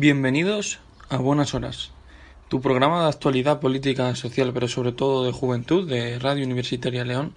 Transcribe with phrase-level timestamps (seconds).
[0.00, 0.78] Bienvenidos
[1.08, 1.90] a Buenas Horas,
[2.48, 7.34] tu programa de actualidad política, social, pero sobre todo de juventud de Radio Universitaria León,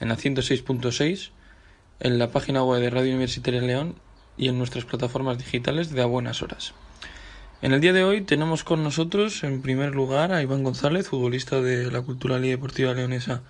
[0.00, 1.30] en la 106.6,
[2.00, 3.94] en la página web de Radio Universitaria León
[4.36, 6.74] y en nuestras plataformas digitales de A Buenas Horas.
[7.60, 11.60] En el día de hoy tenemos con nosotros, en primer lugar, a Iván González, futbolista
[11.60, 13.42] de la Cultural y Deportiva Leonesa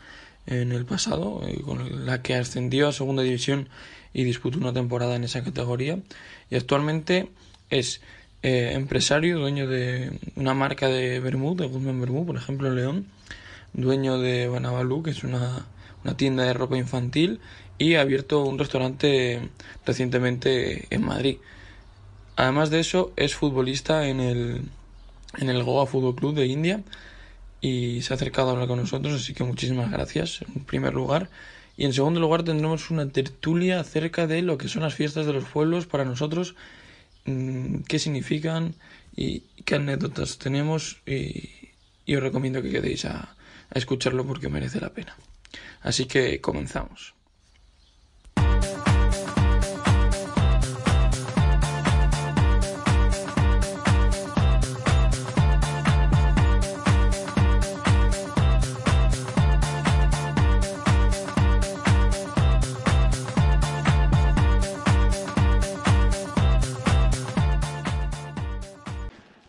[0.45, 3.71] en el pasado, eh, con la que ascendió a Segunda División
[4.13, 6.01] y disputó una temporada en esa categoría,
[6.51, 7.31] y actualmente
[7.71, 8.03] es
[8.43, 13.07] eh, empresario, dueño de una marca de Bermud, de Guzmán Bermud, por ejemplo, en León,
[13.73, 15.67] dueño de Banabalú, que es una,
[16.05, 17.41] una tienda de ropa infantil,
[17.79, 19.49] y ha abierto un restaurante
[19.87, 21.39] recientemente en Madrid.
[22.37, 24.63] Además de eso, es futbolista en el,
[25.39, 26.83] en el Goa Fútbol Club de India
[27.61, 31.31] y se ha acercado a hablar con nosotros, así que muchísimas gracias en primer lugar.
[31.77, 35.33] Y en segundo lugar tendremos una tertulia acerca de lo que son las fiestas de
[35.33, 36.55] los pueblos para nosotros
[37.25, 38.75] qué significan
[39.15, 41.71] y qué anécdotas tenemos y,
[42.15, 43.35] os recomiendo que quedéis a
[43.75, 45.17] escucharlo porque merece la pena.
[45.81, 47.15] Así que comenzamos.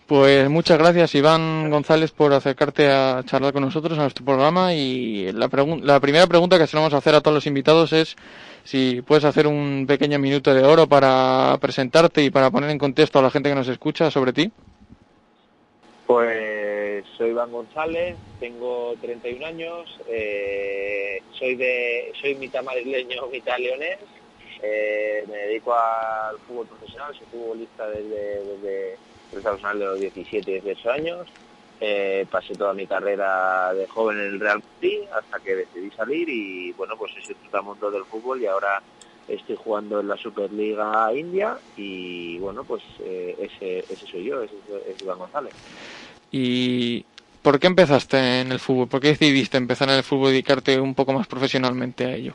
[0.08, 4.74] Pues muchas gracias Iván González por acercarte a charlar con nosotros a nuestro programa.
[4.74, 5.50] Y la,
[5.82, 8.16] la primera pregunta que solemos hacer a todos los invitados es
[8.66, 13.20] si puedes hacer un pequeño minuto de oro para presentarte y para poner en contexto
[13.20, 14.52] a la gente que nos escucha sobre ti.
[16.06, 24.00] Pues soy Iván González, tengo 31 años, eh, soy de soy mitad madrileño, mitad leonés,
[24.62, 28.98] eh, me dedico al fútbol profesional, soy futbolista desde, desde
[29.42, 31.28] de los 17, 18 años.
[31.82, 36.30] Eh, pasé toda mi carrera de joven en el Real Madrid hasta que decidí salir
[36.30, 38.82] y bueno, pues ese mundo del fútbol y ahora
[39.28, 44.56] estoy jugando en la Superliga India y bueno, pues eh, ese, ese soy yo, ese
[44.88, 45.54] es Iván González.
[46.32, 47.06] ¿Y
[47.42, 48.88] por qué empezaste en el fútbol?
[48.88, 52.34] ¿Por qué decidiste empezar en el fútbol y dedicarte un poco más profesionalmente a ello?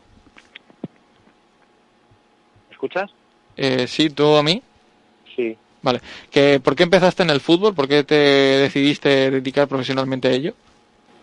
[2.71, 3.11] ¿Escuchas?
[3.57, 4.63] Eh, sí, ¿tú a mí?
[5.35, 5.57] Sí.
[5.89, 6.03] Vale.
[6.31, 7.75] ¿Que, ¿Por qué empezaste en el fútbol?
[7.75, 10.53] ¿Por qué te decidiste dedicar profesionalmente a ello?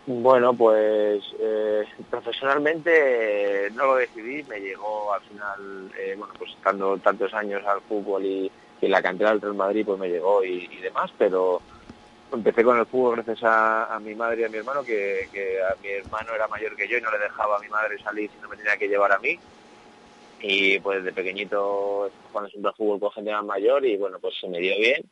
[0.07, 6.97] Bueno, pues eh, profesionalmente no lo decidí, me llegó al final, eh, bueno, pues estando
[6.97, 10.65] tantos años al fútbol y, en la cantera del Real Madrid, pues me llegó y,
[10.81, 11.61] demás, pero
[12.33, 15.75] empecé con el fútbol gracias a, mi madre y a mi hermano, que, que, a
[15.79, 18.41] mi hermano era mayor que yo y no le dejaba a mi madre salir si
[18.41, 19.37] no me tenía que llevar a mí
[20.41, 24.47] y pues de pequeñito jugando siempre fútbol con gente más mayor y bueno, pues se
[24.47, 25.03] me dio bien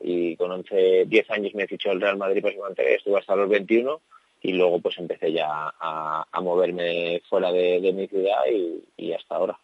[0.00, 4.00] y con 11, 10 años me fichó el Real Madrid pues estuve hasta los 21
[4.42, 8.38] y luego pues empecé ya a, moverme fuera de, mi ciudad
[8.96, 9.58] y, hasta ahora.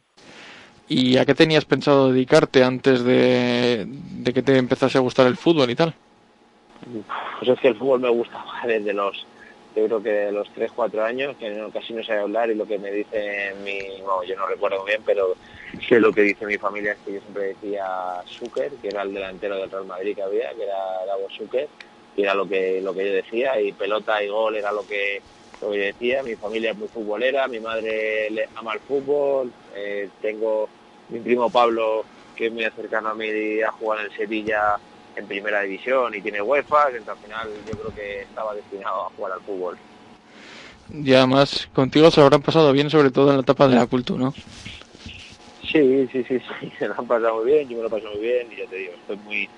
[0.88, 5.36] ¿Y a qué tenías pensado dedicarte antes de, de que te empezase a gustar el
[5.36, 5.94] fútbol y tal?
[7.38, 9.24] Pues es que el fútbol me gustaba desde los
[9.74, 12.66] yo creo que de los 3, 4 años, que casi no sé hablar y lo
[12.66, 15.36] que me dice mi, no, yo no recuerdo bien, pero
[15.88, 17.84] que lo que dice mi familia es que yo siempre decía
[18.38, 21.68] Zucker, que era el delantero del Real Madrid que había, que era Davos Zucker,
[22.16, 25.22] y era lo que, lo que yo decía, y pelota y gol era lo que,
[25.60, 30.68] yo decía, mi familia es muy futbolera, mi madre ama el fútbol, eh, tengo
[31.08, 32.06] mi primo Pablo,
[32.36, 34.78] que es muy cercano a mí a jugar en Sevilla,
[35.16, 39.10] en primera división y tiene UEFA, entonces al final yo creo que estaba destinado a
[39.10, 39.78] jugar al fútbol.
[40.92, 43.86] Y además contigo se lo habrán pasado bien, sobre todo en la etapa de la
[43.86, 44.34] cultura, ¿no?
[45.62, 48.12] Sí, sí, sí, sí, se lo han pasado muy bien, yo me lo he pasado
[48.12, 49.48] muy bien y ya te digo, estoy muy,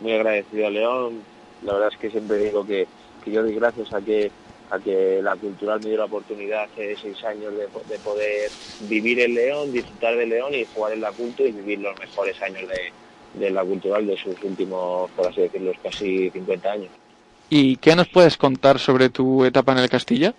[0.00, 1.22] muy agradecido a León.
[1.62, 2.86] La verdad es que siempre digo que,
[3.24, 4.30] que yo doy gracias a que
[4.70, 8.50] a que la cultural me dio la oportunidad hace seis años de, de poder
[8.88, 12.40] vivir en León, disfrutar de León y jugar en la cultura y vivir los mejores
[12.40, 12.92] años de,
[13.34, 16.90] de la cultural de sus últimos, por así decirlo, casi 50 años.
[17.50, 20.34] ¿Y qué nos puedes contar sobre tu etapa en el Castilla?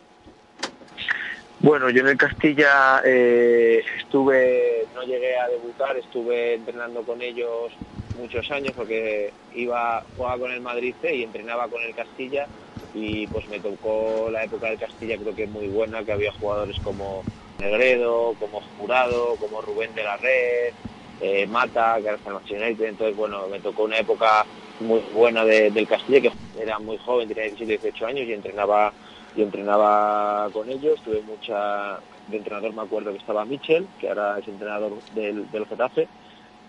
[1.60, 7.72] Bueno, yo en el Castilla eh, estuve, no llegué a debutar, estuve entrenando con ellos
[8.20, 12.48] muchos años porque iba, jugaba con el Madrid C y entrenaba con el Castilla
[12.94, 16.80] y pues me tocó la época del Castilla creo que muy buena, que había jugadores
[16.84, 17.24] como
[17.60, 20.74] Negredo, como Jurado, como Rubén de la Red,
[21.22, 24.46] eh, Mata, que era entonces bueno, me tocó una época
[24.80, 26.32] muy buena del Castilla, que
[26.62, 28.94] era muy joven, tenía 17, 18 años y entrenaba,
[29.36, 34.40] y entrenaba con ellos, tuve mucha, de entrenador me acuerdo que estaba Michel, que ahora
[34.40, 36.08] es entrenador del, del Getafe,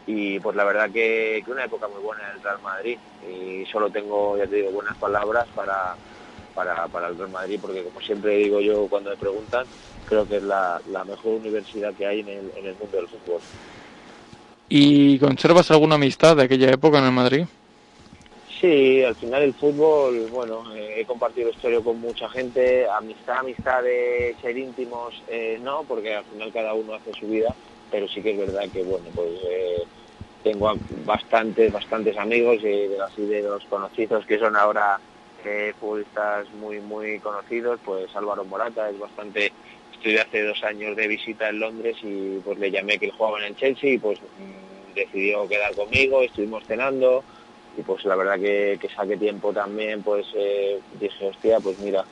[0.07, 2.99] y pues la verdad que, una época muy buena en el Real Madrid
[3.29, 5.97] y solo tengo, ya te digo, buenas palabras para,
[6.55, 9.67] para, para el Real Madrid porque como siempre digo yo cuando me preguntan,
[10.05, 13.41] creo que es la, mejor universidad que hay en en el mundo del fútbol.
[14.69, 17.45] ¿Y conservas alguna amistad de aquella época en el Madrid?
[18.61, 23.83] Sí, al final el fútbol, bueno, eh, he compartido historia con mucha gente, amistad, amistad
[23.83, 27.55] de ser íntimos, eh, no, porque al final cada uno hace su vida,
[27.91, 29.83] pero sí que es verdad que, bueno, pues eh,
[30.43, 30.75] tengo
[31.05, 34.99] bastantes, bastantes amigos y de, así de los conocidos que son ahora
[35.79, 39.53] futbolistas muy, muy conocidos, pues Álvaro Morata es bastante,
[40.07, 43.41] estuve hace dos años de visita en Londres y pues le llamé que él jugaba
[43.41, 47.25] en el Chelsea y pues mm, decidió quedar conmigo, estuvimos cenando,
[47.77, 52.05] y pues la verdad que, saqué tiempo también, pues eh, dije, hostia, pues mira,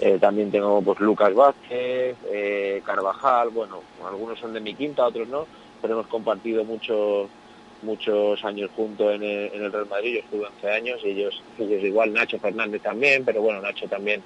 [0.00, 5.28] eh, también tengo pues Lucas Vázquez, eh, Carvajal, bueno, algunos son de mi quinta, otros
[5.28, 5.46] no,
[5.82, 7.28] pero hemos compartido muchos
[7.82, 11.82] muchos años juntos en el, en el Real Madrid, yo estuve 11 años ellos, ellos
[11.82, 14.22] igual, Nacho Fernández también, pero bueno, Nacho también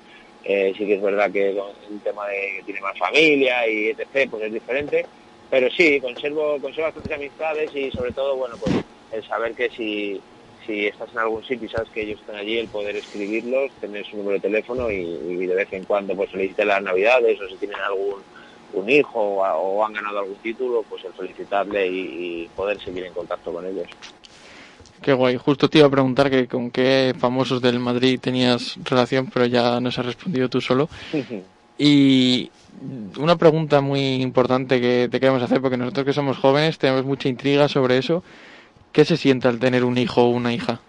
[0.47, 4.31] eh, sí que es verdad que el tema de que tiene más familia y etc,
[4.31, 5.07] pues es diferente,
[5.51, 8.75] pero sí, conservo, conservo bastantes amistades y sobre todo, bueno, pues
[9.13, 10.21] el saber que si
[10.67, 14.05] si estás en algún sitio y sabes que ellos están allí, el poder escribirlos, tener
[14.05, 17.57] su número de teléfono y, de vez en cuando pues felicitar las navidades o si
[17.57, 18.23] tienen algún
[18.73, 23.53] un hijo o, han ganado algún título, pues el felicitarle y, poder seguir en contacto
[23.53, 23.87] con ellos.
[25.03, 25.37] Qué guay.
[25.37, 29.81] Justo te iba a preguntar que con qué famosos del Madrid tenías relación, pero ya
[29.81, 30.89] nos has respondido tú solo.
[31.79, 32.51] y
[33.19, 37.29] una pregunta muy importante que te queremos hacer, porque nosotros que somos jóvenes tenemos mucha
[37.29, 38.23] intriga sobre eso.
[38.93, 40.81] ¿Qué se siente al tener un hijo o una hija?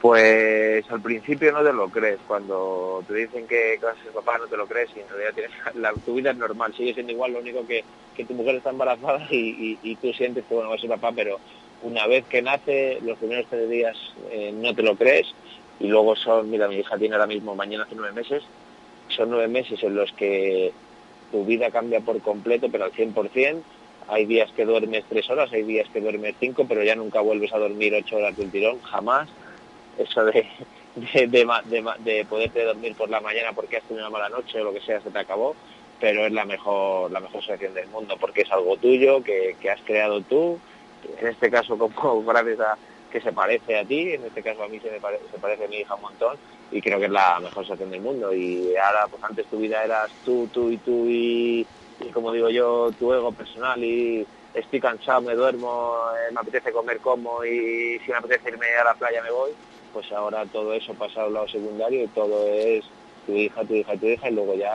[0.00, 2.18] Pues al principio no te lo crees.
[2.26, 5.34] Cuando te dicen que, vas a ser papá no te lo crees y en realidad
[5.34, 6.74] tienes, la, tu vida es normal.
[6.76, 7.84] Sigue siendo igual, lo único que,
[8.16, 11.38] que tu mujer está embarazada y, tú sientes que bueno, vas a ser papá, pero
[11.86, 13.96] una vez que nace, los primeros tres días
[14.30, 15.26] eh, no te lo crees
[15.78, 18.42] y luego son, mira, mi hija tiene ahora mismo, mañana hace nueve meses,
[19.08, 20.72] son nueve meses en los que
[21.30, 23.62] tu vida cambia por completo, pero al 100%,
[24.08, 27.52] hay días que duermes tres horas, hay días que duermes cinco, pero ya nunca vuelves
[27.52, 29.28] a dormir ocho horas de un tirón, jamás.
[29.98, 30.46] Eso de,
[30.96, 34.64] de, de, de, poderte dormir por la mañana porque has tenido una mala noche o
[34.64, 35.54] lo que sea, se te acabó,
[36.00, 39.70] pero es la mejor, la mejor situación del mundo porque es algo tuyo, que, que
[39.70, 40.58] has creado tú,
[41.18, 42.78] en este caso como gracias a
[43.10, 45.76] que se parece a ti, en este caso a mí se me parece, a mi
[45.76, 46.38] hija un montón
[46.70, 49.84] y creo que es la mejor situación del mundo y ahora pues antes tu vida
[49.84, 51.66] eras tú, tú y tú y
[51.98, 56.72] y como digo yo, tu ego personal y estoy cansado, me duermo, eh, me apetece
[56.72, 59.52] comer como y si me apetece irme a la playa me voy,
[59.92, 62.84] pues ahora todo eso pasa a un lado secundario y todo es
[63.24, 64.72] tu hija, tu hija, tu hija y luego ya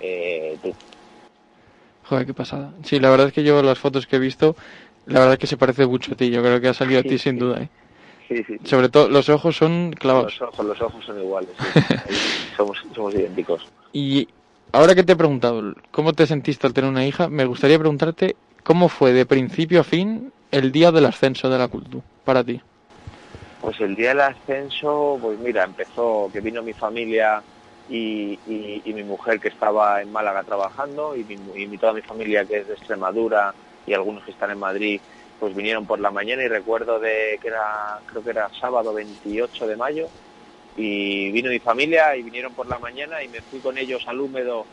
[0.00, 0.72] eh, tú.
[2.04, 2.74] Joder, qué pasada.
[2.84, 4.56] Sí, la verdad es que yo las fotos que he visto,
[5.06, 7.02] la verdad es que se parece mucho a ti, yo creo que ha salido a
[7.02, 7.62] ti sin duda.
[7.62, 7.68] ¿eh?
[8.28, 10.38] Sí, sí, Sobre todo los ojos son clavados.
[10.40, 11.50] Los ojos, los ojos son iguales,
[12.56, 13.66] somos, somos idénticos.
[13.92, 14.28] Y
[14.72, 18.36] ahora que te he preguntado cómo te sentiste al tener una hija, me gustaría preguntarte
[18.62, 22.60] cómo fue de principio a fin el día del ascenso de la cultura para ti.
[23.60, 27.42] Pues el día del ascenso, pues mira, empezó que vino mi familia
[27.88, 28.38] y,
[28.84, 32.74] mi mujer que estaba en Málaga trabajando y, mi, toda mi familia que es de
[32.74, 33.54] Extremadura
[33.86, 35.00] y algunos que están en Madrid,
[35.40, 39.66] pues vinieron por la mañana y recuerdo de que era, creo que era sábado 28
[39.66, 40.08] de mayo,
[40.76, 44.20] y vino mi familia y vinieron por la mañana y me fui con ellos al
[44.20, 44.66] húmedo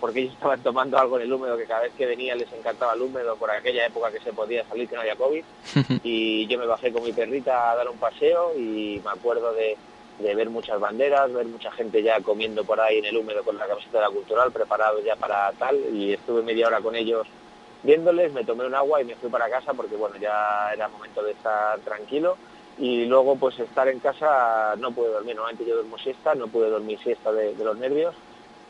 [0.00, 2.94] porque ellos estaban tomando algo en el húmedo que cada vez que venía les encantaba
[2.94, 5.44] el húmedo por aquella época que se podía salir que no había COVID.
[6.02, 9.76] Y yo me bajé con mi perrita a dar un paseo y me acuerdo de,
[10.18, 13.56] de ver muchas banderas, ver mucha gente ya comiendo por ahí en el húmedo con
[13.56, 17.26] la camiseta de la cultural preparado ya para tal y estuve media hora con ellos
[17.82, 21.22] viéndoles, me tomé un agua y me fui para casa porque bueno ya era momento
[21.22, 22.36] de estar tranquilo.
[22.78, 26.70] Y luego pues estar en casa no pude dormir, normalmente yo duermo siesta, no pude
[26.70, 28.14] dormir siesta de, los nervios.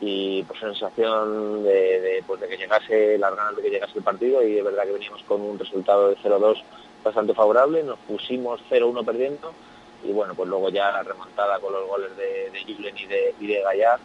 [0.01, 4.43] Y pues sensación de, pues, de que llegase, las ganas de que llegase el partido.
[4.43, 6.61] Y de verdad que veníamos con un resultado de 0-2
[7.03, 9.53] bastante favorable, nos pusimos 0-1 perdiendo.
[10.03, 13.47] Y bueno, pues luego ya la remontada con los goles de, de y de, y
[13.47, 13.99] de Gallar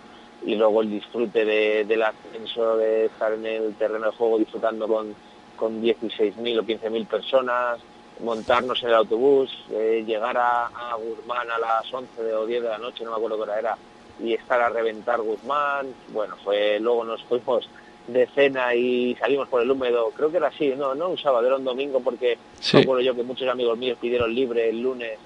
[0.45, 4.87] y luego el disfrute de, del ascenso, de estar en el terreno de juego disfrutando
[4.87, 5.14] con,
[5.57, 7.80] con 16.000 o 15.000 personas,
[8.21, 12.68] montarnos en el autobús, eh, llegar a, a, Guzmán a las 11 o 10 de
[12.68, 13.78] la noche, no me acuerdo qué hora era,
[14.21, 15.87] y estar a reventar Guzmán.
[16.09, 17.68] Bueno, fue luego nos fuimos
[18.07, 21.47] de cena y salimos por el húmedo, creo que era así, no, no un sábado,
[21.47, 22.78] era un domingo porque sí.
[22.78, 25.18] recuerdo yo que muchos amigos míos pidieron libre el lunes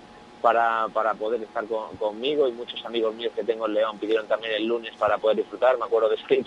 [0.42, 1.64] para, para poder estar
[1.98, 5.38] conmigo y muchos amigos míos que tengo en León pidieron también el lunes para poder
[5.38, 6.44] disfrutar, me acuerdo de salir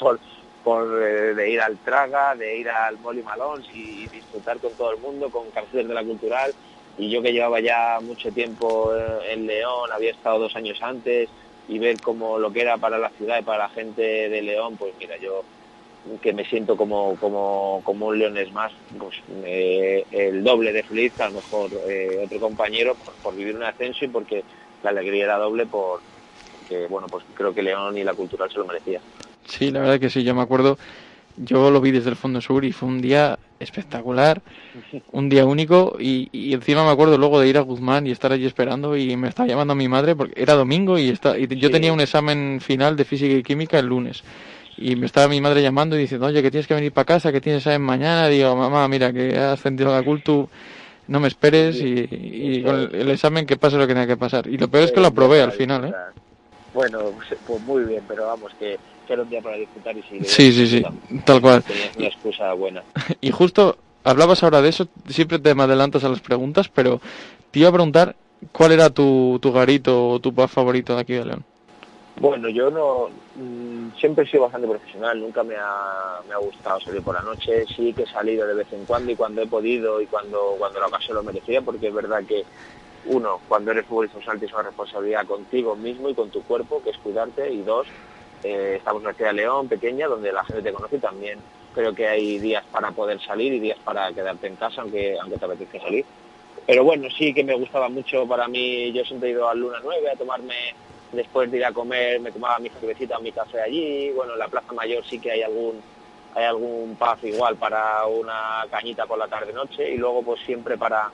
[0.63, 4.91] por, eh, de ir al Traga, de ir al Molly Malón y, disfrutar con todo
[4.91, 6.53] el mundo, con cárceles de la cultural.
[6.97, 11.29] Y yo que llevaba ya mucho tiempo eh, en León, había estado dos años antes,
[11.67, 14.75] y ver como lo que era para la ciudad y para la gente de León,
[14.77, 15.43] pues mira, yo
[16.21, 21.13] que me siento como, como, como un leones más, pues eh, el doble de feliz
[21.15, 21.71] que a lo mejor
[22.23, 24.43] otro compañero por, vivir un ascenso y porque
[24.83, 26.01] la alegría era doble por
[26.69, 28.99] que bueno pues creo que León y la cultural se lo merecía.
[29.45, 30.77] Sí, la verdad que sí, yo me acuerdo,
[31.37, 34.41] yo lo vi desde el Fondo Sur y fue un día espectacular,
[35.11, 38.45] un día único y, encima me acuerdo luego de ir a Guzmán y estar allí
[38.45, 41.71] esperando y me estaba llamando a mi madre porque era domingo y, está, y yo
[41.71, 44.23] tenía un examen final de física y química el lunes
[44.77, 47.31] y me estaba mi madre llamando y diciendo, oye, que tienes que venir para casa,
[47.31, 50.49] que tienes examen mañana, digo, mamá, mira, que has sentido la cultu,
[51.07, 54.47] no me esperes y, con el, examen que pase lo que tenga que pasar.
[54.47, 55.93] Y lo peor es que lo aprobé al final, ¿eh?
[56.73, 60.01] Bueno, pues, pues muy bien, pero vamos, que que era un día para disfrutar y
[60.03, 60.19] sí.
[60.23, 60.83] Sí, sí, sí,
[61.23, 61.63] tal cual.
[61.63, 62.83] Tenías una excusa buena.
[63.21, 66.99] Y justo hablabas ahora de eso, siempre te me adelantas a las preguntas, pero
[67.51, 68.15] te iba a preguntar
[68.51, 71.45] cuál era tu, tu garito o tu pub favorito de aquí de León.
[72.17, 76.79] Bueno, yo no mm, siempre he sido bastante profesional, nunca me ha, me ha gustado
[76.79, 79.47] salir por la noche, sí que he salido de vez en cuando y cuando he
[79.47, 82.43] podido y cuando, cuando la ocasión lo merecía, porque es verdad que
[83.07, 86.97] uno, cuando eres futbolista tienes una responsabilidad contigo mismo y con tu cuerpo, que es
[86.99, 87.85] cuidarte, y dos,
[88.43, 91.39] eh, estamos en la ciudad de León, pequeña, donde la gente te conoce y también
[91.73, 95.37] creo que hay días para poder salir y días para quedarte en casa, aunque, aunque
[95.37, 96.05] te apetezca salir.
[96.65, 99.79] Pero bueno, sí que me gustaba mucho para mí, yo siempre he ido a Luna
[99.83, 100.55] 9 a tomarme,
[101.15, 104.39] después de ir a comer, me tomaba mi cervecita o mi café allí, bueno, en
[104.39, 105.81] la Plaza Mayor sí que hay algún
[106.35, 111.09] hay algún igual para una cañita por la tarde-noche y luego pues siempre para,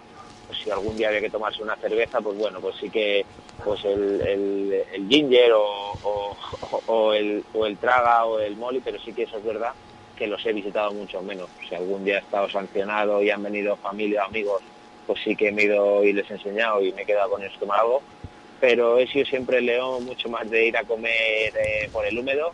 [0.48, 3.24] pues, si algún día había que tomarse una cerveza, pues bueno, pues sí que
[3.64, 5.52] pues el, ginger
[6.88, 9.74] o, el, o el traga o el molly, pero sí que eso es verdad
[10.18, 11.50] que los he visitado mucho menos.
[11.68, 14.62] Si algún día he estado sancionado y han venido familia o amigos,
[15.08, 17.44] pues sí que me he ido y les he enseñado y me he quedado con
[17.44, 18.02] esto algo.
[18.62, 22.54] Pero he sido siempre león mucho más de ir a comer eh, por el húmedo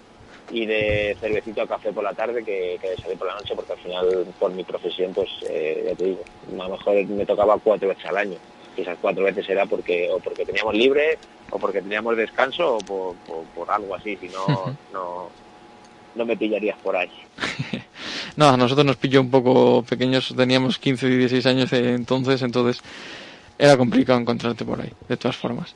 [0.49, 3.73] y de cervecito a café por la tarde que, de salir por la noche, porque
[3.73, 6.23] al final, por mi profesión, pues eh, ya te digo,
[6.53, 8.37] a lo mejor me tocaba cuatro veces al año.
[8.77, 11.17] Y esas cuatro veces era porque o porque teníamos libre,
[11.49, 13.15] o porque teníamos descanso, o
[13.55, 14.45] por, algo así, si no,
[14.93, 15.29] no,
[16.15, 17.11] no me pillarías por ahí.
[18.37, 22.81] no, a nosotros nos pilló un poco pequeños, teníamos 15 y 16 años entonces, entonces
[23.57, 25.75] era complicado encontrarte por ahí, de todas formas.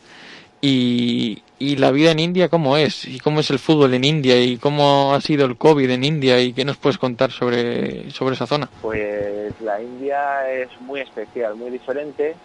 [0.64, 3.06] Y, y la vida en India, ¿cómo es?
[3.06, 4.40] ¿Y cómo es el fútbol en India?
[4.40, 6.40] ¿Y cómo ha sido el COVID en India?
[6.40, 8.70] ¿Y qué nos puedes contar sobre, sobre esa zona?
[8.82, 12.36] Pues la India es muy especial, muy diferente,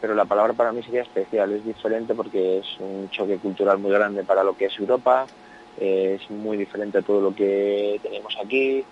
[0.00, 1.52] pero la palabra para mí sería especial.
[1.52, 5.26] Es diferente porque es un choque cultural muy grande para lo que es Europa,
[5.78, 8.84] es muy diferente a todo lo que tenemos aquí,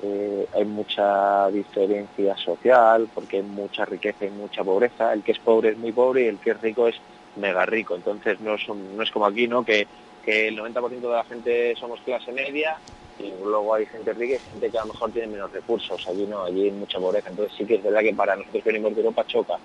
[0.00, 5.12] eh, hay mucha diferencia social porque hay mucha riqueza y mucha pobreza.
[5.12, 6.96] El que es pobre es muy pobre y el que es rico es
[7.36, 7.94] mega rico.
[7.94, 9.64] Entonces no, es como aquí, ¿no?
[9.64, 9.86] Que,
[10.22, 12.80] que el 90% de la gente somos clase media
[13.18, 16.06] y luego hay gente rica y gente que a lo mejor tiene menos recursos.
[16.08, 17.30] Allí no, allí hay mucha pobreza.
[17.30, 19.58] Entonces sí que es verdad que para nosotros venimos de Europa choca.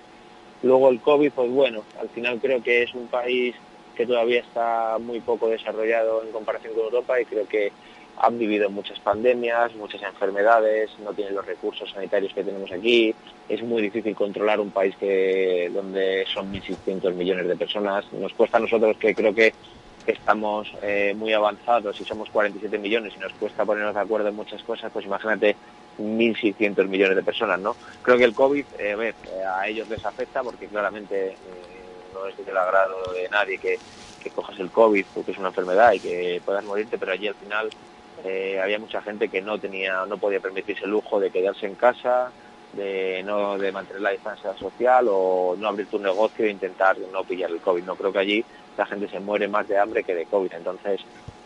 [0.62, 3.54] Luego el COVID, pues bueno, al final creo que es un país
[3.94, 7.72] que todavía está muy poco desarrollado en comparación con Europa y creo que
[8.20, 13.14] han vivido muchas pandemias, muchas enfermedades, no tienen los recursos sanitarios que tenemos aquí,
[13.48, 18.04] es muy difícil controlar un país que donde son 1.600 millones de personas.
[18.12, 19.52] Nos cuesta a nosotros que creo que
[20.06, 24.36] estamos eh, muy avanzados y somos 47 millones y nos cuesta ponernos de acuerdo en
[24.36, 25.56] muchas cosas, pues imagínate
[25.98, 27.76] 1.600 millones de personas, ¿no?
[28.02, 31.36] Creo que el COVID, eh, a, ver, eh, a ellos les afecta porque claramente
[32.14, 33.78] no es del agrado de nadie que,
[34.22, 37.34] que cojas el COVID porque es una enfermedad y que puedas morirte, pero allí al
[37.34, 37.70] final
[38.24, 41.74] eh, había mucha gente que no tenía, no podía permitirse el lujo de quedarse en
[41.74, 42.30] casa,
[42.72, 47.24] de no de mantener la distancia social o no abrir tu negocio e intentar no
[47.24, 47.84] pillar el COVID.
[47.84, 48.44] No creo que allí
[48.76, 51.00] la gente se muere más de hambre que de COVID, entonces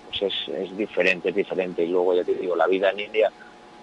[0.07, 1.85] pues es, es diferente, es diferente.
[1.85, 3.31] Y luego ya te digo, la vida en India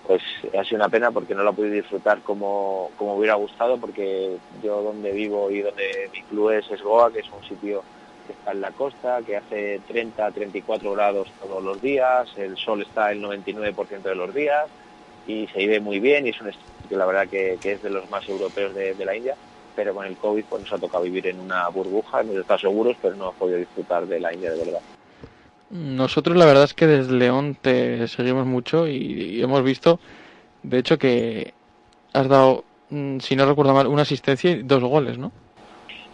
[0.05, 0.23] pues
[0.57, 4.81] ha sido una pena porque no la pude disfrutar como, como hubiera gustado, porque yo
[4.81, 7.83] donde vivo y donde mi club es, es Goa, que es un sitio
[8.29, 12.83] que está en la costa, que hace 30, 34 grados todos los días, el sol
[12.83, 14.67] está el 99% de los días
[15.25, 16.51] y se vive muy bien y es un
[16.87, 19.35] que la verdad que, es de los más europeos de, la India,
[19.75, 22.97] pero con el COVID pues nos ha tocado vivir en una burbuja, hemos estado seguros,
[23.01, 24.81] pero no hemos podido disfrutar de la India de verdad.
[25.71, 29.99] Nosotros la verdad es que desde León te seguimos mucho y, hemos visto,
[30.63, 31.53] de hecho, que
[32.13, 35.31] has dado, mm, si no recuerdo mal, una asistencia y dos goles, ¿no?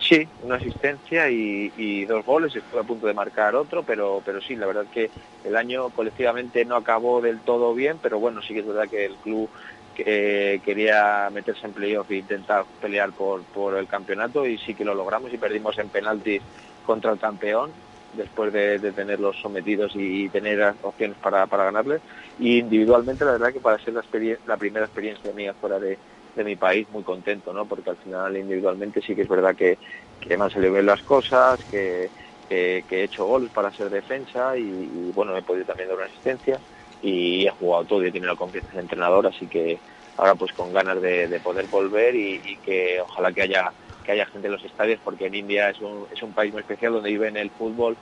[0.07, 4.55] Sí, una asistencia y, dos goles, estuve a punto de marcar otro, pero, pero sí,
[4.55, 5.09] la verdad que
[5.43, 9.05] el año colectivamente no acabó del todo bien, pero bueno, sí que es verdad que
[9.05, 9.50] el club
[9.95, 14.85] que quería meterse en playoff e intentar pelear por, por el campeonato y sí que
[14.85, 16.43] lo logramos y perdimos en penaltis
[16.85, 17.71] contra el campeón
[18.13, 22.01] después de, tenerlos sometidos y, tener opciones para, para ganarles.
[22.39, 24.03] Y individualmente la verdad que para ser la,
[24.45, 25.97] la primera experiencia mía fuera de,
[26.36, 27.65] de mi país muy contento, ¿no?
[27.65, 29.80] Porque al final individualmente sí que es verdad que,
[30.20, 32.12] que me han salido bien las cosas, que,
[32.48, 36.60] que, he hecho goles para ser defensa y, bueno, he podido también dar una asistencia
[37.01, 39.80] y he jugado todo y he tenido la confianza del entrenador, así que
[40.18, 43.74] ahora pues con ganas de, poder volver y, que ojalá que haya
[44.04, 46.62] que haya gente en los estadios porque en India es un, es un país muy
[46.62, 47.98] especial donde viven el fútbol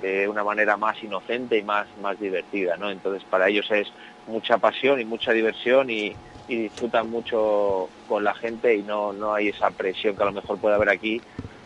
[0.00, 2.90] de una manera más inocente y más, más divertida, ¿no?
[2.90, 3.92] Entonces para ellos es
[4.26, 6.16] mucha pasión y mucha diversión y,
[6.48, 10.32] y disfrutan mucho con la gente y no, no hay esa presión que a lo
[10.32, 11.20] mejor puede haber aquí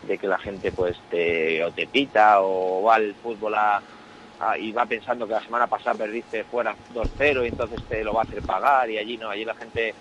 [0.06, 3.82] de que la gente pues te, o te pita o va al fútbol a,
[4.60, 8.22] y va pensando que la semana pasada perdiste fuera 2-0 y entonces te lo va
[8.22, 9.94] a hacer pagar y allí no, allí la gente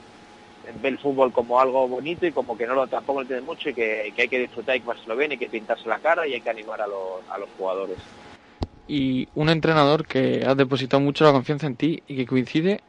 [0.81, 3.69] ve el fútbol como algo bonito y como que no lo tampoco lo tiene mucho
[3.69, 6.33] y que, hay que disfrutar y que lo bien y que pintarse la cara y
[6.33, 7.97] hay que animar a los, a los jugadores.
[8.87, 12.81] Y un entrenador que ha depositado mucho la confianza en ti y que coincide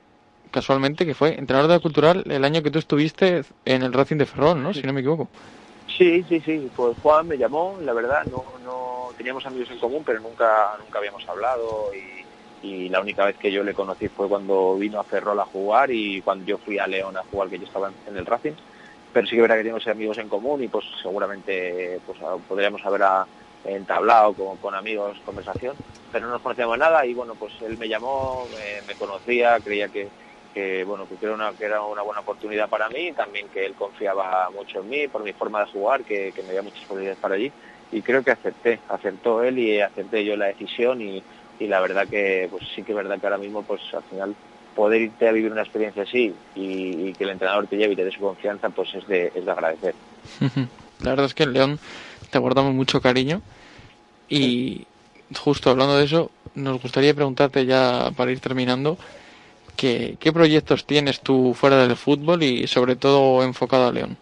[0.50, 4.16] casualmente, que fue entrenador de la cultural el año que tú estuviste en el Racing
[4.16, 4.72] de Ferrol, ¿no?
[4.72, 5.28] Si no me equivoco.
[5.96, 6.70] Sí, sí, sí.
[6.74, 10.98] Pues Juan me llamó, la verdad, no, no teníamos amigos en común, pero nunca, nunca
[10.98, 12.24] habíamos hablado y,
[12.88, 16.20] la única vez que yo le conocí fue cuando vino a Ferrol a jugar y
[16.22, 18.54] cuando yo fui a León a jugar, que yo estaba en el Racing.
[19.12, 23.02] Pero sí que verá que teníamos amigos en común y pues seguramente pues podríamos haber
[23.64, 25.76] entablado con, con amigos conversación,
[26.10, 28.48] pero no nos conocíamos nada y bueno, pues él me llamó,
[28.86, 30.08] me conocía, creía que,
[30.56, 33.75] que bueno que era una, que era una buena oportunidad para mí, también que él
[33.75, 37.34] confiaba mucho en mí por mi forma de jugar, que, me había muchas posibilidades para
[37.34, 37.52] allí
[37.92, 41.23] y creo que acepté, aceptó él y acepté yo la decisión y,
[41.60, 44.34] la verdad que pues sí que es verdad que ahora mismo pues al final
[44.75, 48.04] poder irte a vivir una experiencia así y, que el entrenador te lleve y te
[48.04, 49.95] dé su confianza pues es de, es de agradecer.
[51.02, 51.78] La verdad es que en León
[52.30, 53.42] te guardamos mucho cariño
[54.30, 54.86] y
[55.38, 58.97] justo hablando de eso nos gustaría preguntarte ya para ir terminando
[59.76, 64.17] ¿Qué, proyectos tienes tú fuera del fútbol y sobre todo enfocado a León?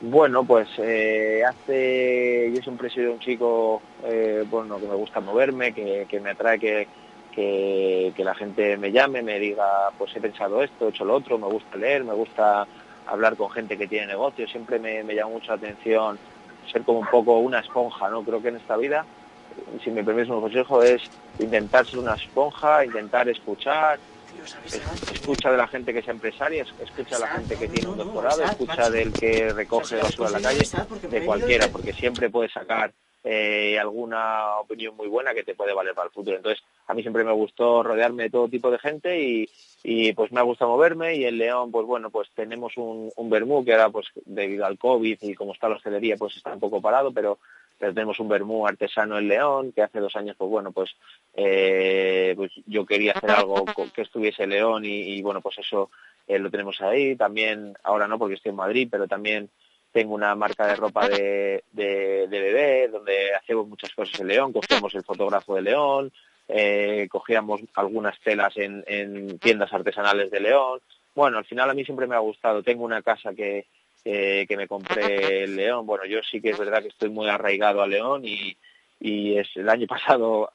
[0.00, 5.20] Bueno, pues eh, hace, yo siempre he sido un chico, eh, bueno, que me gusta
[5.20, 6.88] moverme, que, me atrae que,
[7.32, 11.38] que, la gente me llame, me diga, pues he pensado esto, he hecho lo otro,
[11.38, 12.66] me gusta leer, me gusta
[13.06, 16.18] hablar con gente que tiene negocios, siempre me, me llama mucho la atención
[16.70, 18.22] ser como un poco una esponja, ¿no?
[18.22, 19.04] Creo que en esta vida
[19.82, 21.02] si me permites un consejo, es
[21.38, 23.98] intentar ser una esponja, intentar escuchar,
[25.12, 28.42] escucha de la gente que es empresaria, escucha de la gente que tiene un doctorado,
[28.42, 30.66] escucha del que recoge basura en la calle,
[31.10, 32.92] de cualquiera, porque siempre puedes sacar
[33.24, 36.36] eh, alguna opinión muy buena que te puede valer para el futuro.
[36.36, 39.48] Entonces, a mí siempre me gustó rodearme de todo tipo de gente y,
[39.84, 43.30] y pues me ha gustado moverme y en León, pues bueno, pues tenemos un, un
[43.30, 46.60] Bermú que ahora pues debido al COVID y como está la hostelería pues está un
[46.60, 47.38] poco parado, pero
[47.82, 50.92] pero tenemos un vermú artesano en León, que hace dos años, pues bueno, pues,
[51.34, 55.90] eh, pues yo quería hacer algo que estuviese León y, bueno, pues eso
[56.28, 57.16] eh, lo tenemos ahí.
[57.16, 59.50] También, ahora no porque estoy en Madrid, pero también
[59.90, 64.94] tengo una marca de ropa de, de, bebé, donde hacemos muchas cosas en León, cogíamos
[64.94, 66.12] el fotógrafo de León,
[66.46, 70.78] eh, cogíamos algunas telas en, en tiendas artesanales de León.
[71.16, 72.62] Bueno, al final a mí siempre me ha gustado.
[72.62, 73.66] Tengo una casa que,
[74.04, 75.86] que me compré el León.
[75.86, 78.56] Bueno, yo sí que es verdad que estoy muy arraigado a León y,
[79.00, 80.50] y es el año pasado,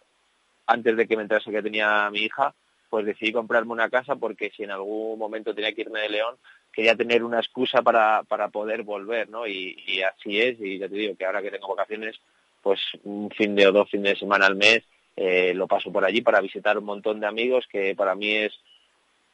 [0.65, 2.53] antes de que me enterase que tenía mi hija,
[2.89, 6.35] pues decidí comprarme una casa porque si en algún momento tenía que irme de León,
[6.71, 9.47] quería tener una excusa para, para poder volver, ¿no?
[9.47, 12.19] Y, y así es, y ya te digo que ahora que tengo vacaciones,
[12.61, 14.83] pues un fin de o dos fines de semana al mes
[15.17, 18.53] eh, lo paso por allí para visitar un montón de amigos que para mí es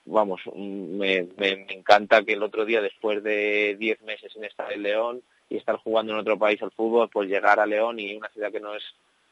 [0.06, 4.84] vamos, me, me, encanta que el otro día, después de 10 meses en estar en
[4.84, 8.30] León y estar jugando en otro país al fútbol, pues llegar a León y una
[8.30, 8.84] ciudad que no es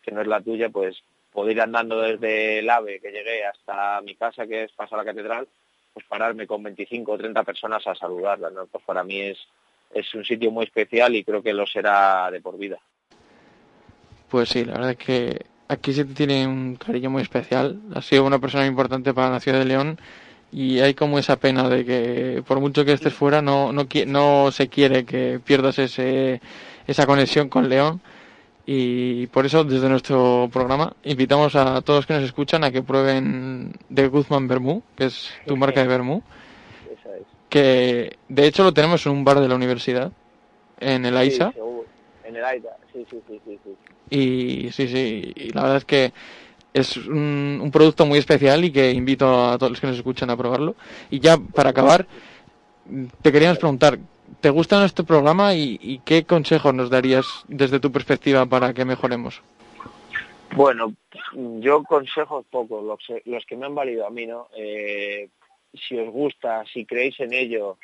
[0.01, 4.01] que no es la tuya, pues poder ir andando desde el AVE que llegué hasta
[4.01, 5.47] mi casa, que es pasar la catedral,
[5.93, 8.65] pues pararme con 25 o 30 personas a saludarla, ¿no?
[8.65, 9.38] Pues para mí es,
[9.93, 12.79] es un sitio muy especial y creo que lo será de por vida.
[14.29, 17.79] Pues sí, la verdad es que aquí se tiene un cariño muy especial.
[17.93, 19.99] Ha sido una persona importante para la ciudad de León
[20.51, 24.51] y hay como esa pena de que por mucho que estés fuera no no no
[24.51, 26.41] se quiere que pierdas ese
[26.87, 28.01] esa conexión con León.
[28.63, 33.73] Y por eso desde nuestro programa invitamos a todos que nos escuchan a que prueben
[33.89, 36.21] de Guzmán Bermú que es tu marca de Bermú.
[37.49, 40.11] Que de hecho lo tenemos en un bar de la universidad
[40.79, 41.53] en el AISA
[42.23, 43.75] En el AIDA, sí, sí, sí, sí, sí.
[44.09, 46.13] Y sí, sí, y la verdad es que
[46.73, 50.38] es un, producto muy especial y que invito a todos los que nos escuchan a
[50.38, 50.75] probarlo.
[51.10, 52.05] Y ya para acabar,
[53.21, 53.99] te queríamos preguntar,
[54.39, 58.86] ¿te gusta nuestro programa y, y qué consejos nos darías desde tu perspectiva para que
[58.86, 59.41] mejoremos?
[60.55, 60.93] Bueno,
[61.34, 64.49] yo consejos pocos, los, los que me han valido a mí, ¿no?
[64.55, 65.29] Eh,
[65.73, 67.77] si os gusta, si creéis en ello,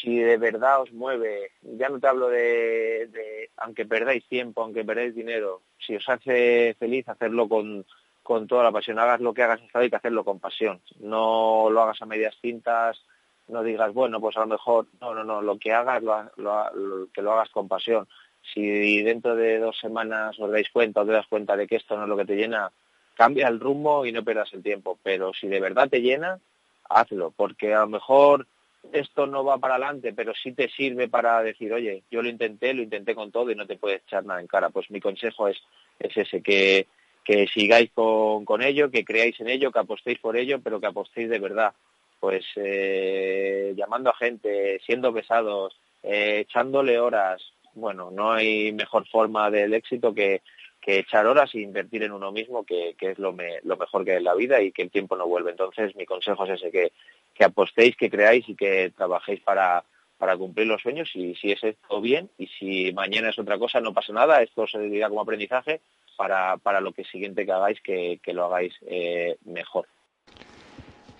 [0.00, 4.84] si de verdad os mueve, ya no te hablo de, de aunque perdáis tiempo, aunque
[4.84, 7.84] perdáis dinero, si os hace feliz, hacerlo con,
[8.26, 11.70] con toda la pasión, hagas lo que hagas estado hay que hacerlo con pasión, no
[11.70, 13.00] lo hagas a medias cintas,
[13.46, 17.22] no digas, bueno, pues a lo mejor, no, no, no, lo que hagas, lo, que
[17.22, 18.08] lo hagas con pasión.
[18.52, 21.96] Si dentro de dos semanas os dais cuenta o te das cuenta de que esto
[21.96, 22.72] no es lo que te llena,
[23.14, 24.98] cambia el rumbo y no pierdas el tiempo.
[25.00, 26.40] Pero si de verdad te llena,
[26.88, 28.48] hazlo, porque a lo mejor
[28.92, 32.74] esto no va para adelante, pero sí te sirve para decir, oye, yo lo intenté,
[32.74, 34.70] lo intenté con todo y no te puedes echar nada en cara.
[34.70, 35.58] Pues mi consejo es,
[36.00, 36.88] es ese, que,
[37.26, 40.86] que sigáis con, con ello, que creáis en ello, que apostéis por ello, pero que
[40.86, 41.72] apostéis de verdad.
[42.20, 47.42] Pues eh, llamando a gente, siendo pesados, eh, echándole horas.
[47.74, 50.40] Bueno, no hay mejor forma del éxito que,
[50.80, 54.04] que echar horas e invertir en uno mismo, que, que es lo, me, lo mejor
[54.04, 55.50] que es la vida y que el tiempo no vuelve.
[55.50, 56.92] Entonces, mi consejo es ese, que,
[57.34, 59.82] que apostéis, que creáis y que trabajéis para,
[60.16, 63.80] para cumplir los sueños y si es esto bien y si mañana es otra cosa
[63.80, 65.80] no pasa nada, esto se dirá como aprendizaje
[66.16, 69.86] para, para lo que siguiente que hagáis que, que lo hagáis eh, mejor.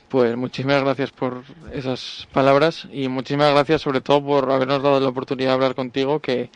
[0.08, 5.08] Pues muchísimas gracias por esas palabras y muchísimas gracias sobre todo por habernos dado la
[5.08, 6.48] oportunidad de hablar contigo, que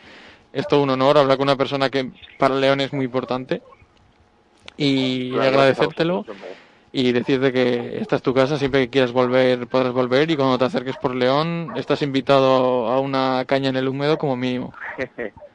[0.53, 3.61] es todo un honor hablar con una persona que para León es muy importante
[4.77, 6.25] y Claro, agradecértelo
[6.93, 10.57] y decirte que esta es tu casa, siempre que quieras volver podrás volver y cuando
[10.57, 14.73] te acerques por León estás invitado a una caña en el húmedo como mínimo.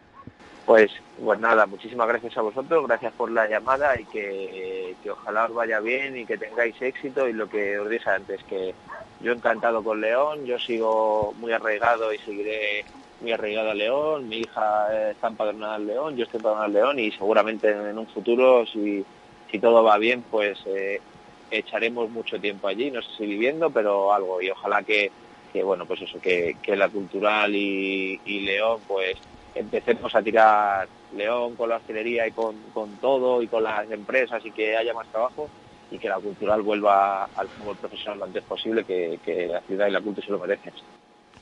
[0.66, 0.90] Pues,
[1.24, 5.54] pues nada, muchísimas gracias a vosotros, gracias por la llamada y que, que ojalá os
[5.54, 8.74] vaya bien y que tengáis éxito y lo que os dije antes, que
[9.20, 12.84] yo encantado con León, yo sigo muy arraigado y seguiré
[13.20, 16.74] muy arraigado a León, mi hija eh, está empadronada en León, yo estoy empadronado en
[16.74, 19.04] León y seguramente en, un futuro, si,
[19.48, 21.00] si todo va bien, pues eh,
[21.48, 25.12] echaremos mucho tiempo allí, no sé si viviendo, pero algo y ojalá que,
[25.52, 29.16] que bueno, pues eso, que, la cultural y León, pues
[29.56, 34.44] empecemos a tirar León con la hostelería y con, con todo y con las empresas
[34.44, 35.48] y que haya más trabajo
[35.90, 39.86] y que la cultural vuelva al fútbol profesional lo antes posible, que, que la ciudad
[39.86, 40.72] y la cultura se lo merecen.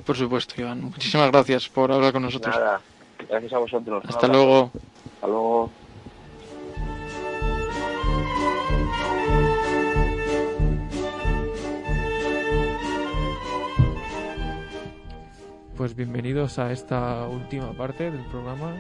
[0.05, 0.83] Por supuesto, Iván.
[0.83, 2.55] Muchísimas gracias por hablar con nosotros.
[2.55, 2.81] Nada,
[3.29, 4.05] gracias a vosotros.
[4.07, 4.71] Hasta luego.
[5.15, 5.71] Hasta luego.
[15.77, 18.75] Pues bienvenidos a esta última parte del programa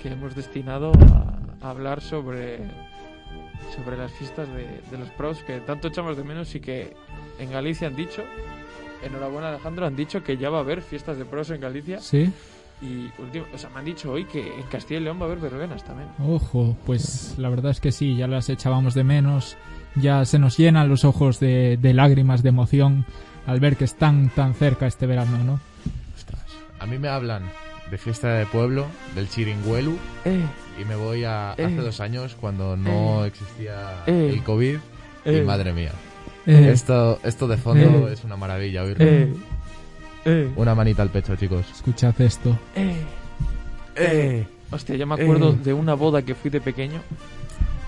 [0.00, 2.58] que hemos destinado a, a hablar sobre,
[3.74, 6.94] sobre las fiestas de, de los pros que tanto echamos de menos y que
[7.38, 8.22] en Galicia han dicho,
[9.04, 12.32] enhorabuena Alejandro, han dicho que ya va a haber fiestas de pros en Galicia Sí.
[12.80, 15.26] y último, o sea, me han dicho hoy que en Castilla y León va a
[15.26, 16.08] haber verbenas también.
[16.24, 19.56] Ojo, pues la verdad es que sí, ya las echábamos de menos.
[19.96, 23.04] Ya se nos llenan los ojos de, de lágrimas de emoción
[23.46, 25.58] al ver que están tan cerca este verano, ¿no?
[26.80, 27.42] A mí me hablan
[27.90, 30.42] de fiesta de pueblo, del chiringuelu, Eh,
[30.80, 31.64] y me voy a Eh.
[31.64, 34.30] hace dos años cuando no existía Eh.
[34.32, 34.76] el COVID.
[35.24, 35.92] eh, Y madre mía,
[36.46, 38.12] Eh, esto, esto de fondo Eh.
[38.14, 39.04] es una maravilla oírlo.
[39.04, 39.32] eh,
[40.24, 41.66] eh, Una manita al pecho, chicos.
[41.70, 42.58] Escuchad esto.
[42.74, 42.96] eh.
[43.96, 44.46] ¡Eh!
[44.70, 45.58] Hostia, yo me acuerdo Eh.
[45.64, 47.00] de una boda que fui de pequeño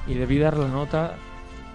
[0.07, 1.15] y debí dar la nota.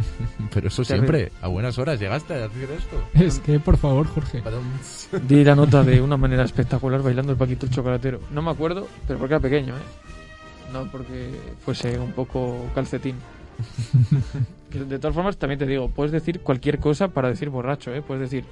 [0.53, 3.03] Pero eso siempre, a buenas horas llegaste a decir esto.
[3.13, 4.41] Es que, por favor, Jorge.
[5.27, 8.19] Di la nota de una manera espectacular bailando el Paquito el Chocolatero.
[8.31, 10.71] No me acuerdo, pero porque era pequeño, ¿eh?
[10.71, 13.15] No porque fuese un poco calcetín.
[14.71, 18.01] De todas formas, también te digo, puedes decir cualquier cosa para decir borracho, ¿eh?
[18.01, 18.45] Puedes decir,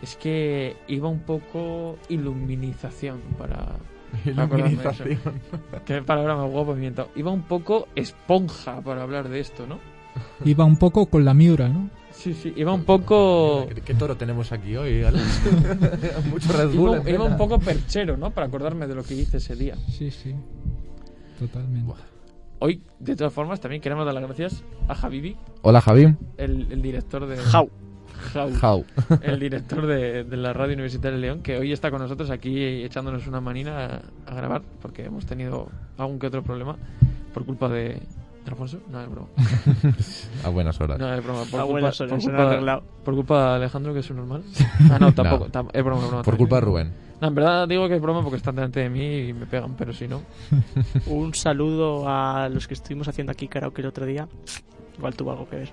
[0.00, 3.76] es que iba un poco iluminización para...
[4.42, 5.04] acordarme de eso.
[5.04, 5.40] Iluminización.
[5.84, 7.10] Qué palabra más guapa inventado.
[7.16, 9.80] Iba un poco esponja para hablar de esto, ¿no?
[10.44, 11.90] Iba un poco con la miura, ¿no?
[12.12, 13.66] Sí, sí, iba un poco...
[13.74, 15.42] ¿Qué, qué toro tenemos aquí hoy, Alex?
[16.30, 17.02] Mucho Red Bull.
[17.06, 18.30] Iba, un poco perchero, ¿no?
[18.30, 19.76] Para acordarme de lo que hice ese día.
[19.88, 20.34] Sí, sí.
[21.38, 21.86] Totalmente.
[21.86, 21.98] Buah.
[22.58, 26.14] Hoy, de todas formas, también queremos dar las gracias a Javibi, Hola, Javi.
[26.38, 27.36] el, el director de...
[27.36, 27.68] Jau.
[28.32, 28.50] Jau.
[28.62, 28.84] How.
[29.22, 32.82] El director de, de la Radio Universitaria de León, que hoy está con nosotros aquí
[32.82, 33.84] echándonos una manina
[34.26, 36.78] a, a grabar, porque hemos tenido algún que otro problema
[37.34, 38.00] por culpa de,
[38.46, 38.78] ¿Alfonso?
[38.90, 39.28] No, es broma.
[40.44, 40.98] A buenas horas.
[40.98, 41.40] No, es broma.
[41.40, 44.16] Por A culpa, buenas por horas, se culpa por culpa de Alejandro, que es un
[44.16, 44.42] normal.
[44.90, 45.46] Ah, no, tampoco.
[45.46, 45.50] No.
[45.52, 46.22] tam- es broma, es broma.
[46.22, 46.92] Por culpa de Rubén.
[47.20, 49.74] No, en verdad digo que es broma porque están delante de mí y me pegan,
[49.76, 50.22] pero si no.
[51.06, 54.28] Un saludo a los que estuvimos haciendo aquí karaoke el otro día.
[54.98, 55.72] Igual tuvo algo que ver.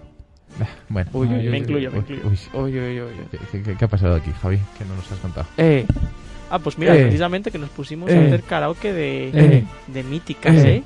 [0.89, 1.09] Bueno.
[1.13, 2.27] Uy, uy, Me uy, incluyo, me Uy, incluyo.
[2.29, 3.27] uy, Uy, uy, uy, uy.
[3.31, 4.57] ¿Qué, qué- qué- qué ha pasado aquí, Javi?
[4.77, 5.47] Que no nos has contado.
[5.57, 5.86] Eh,
[6.49, 7.01] Ah, pues mira, Eh.
[7.03, 8.17] precisamente que nos pusimos Eh.
[8.17, 9.63] a hacer karaoke de, Eh.
[9.88, 10.75] de míticas, Eh.
[10.77, 10.84] ¿eh?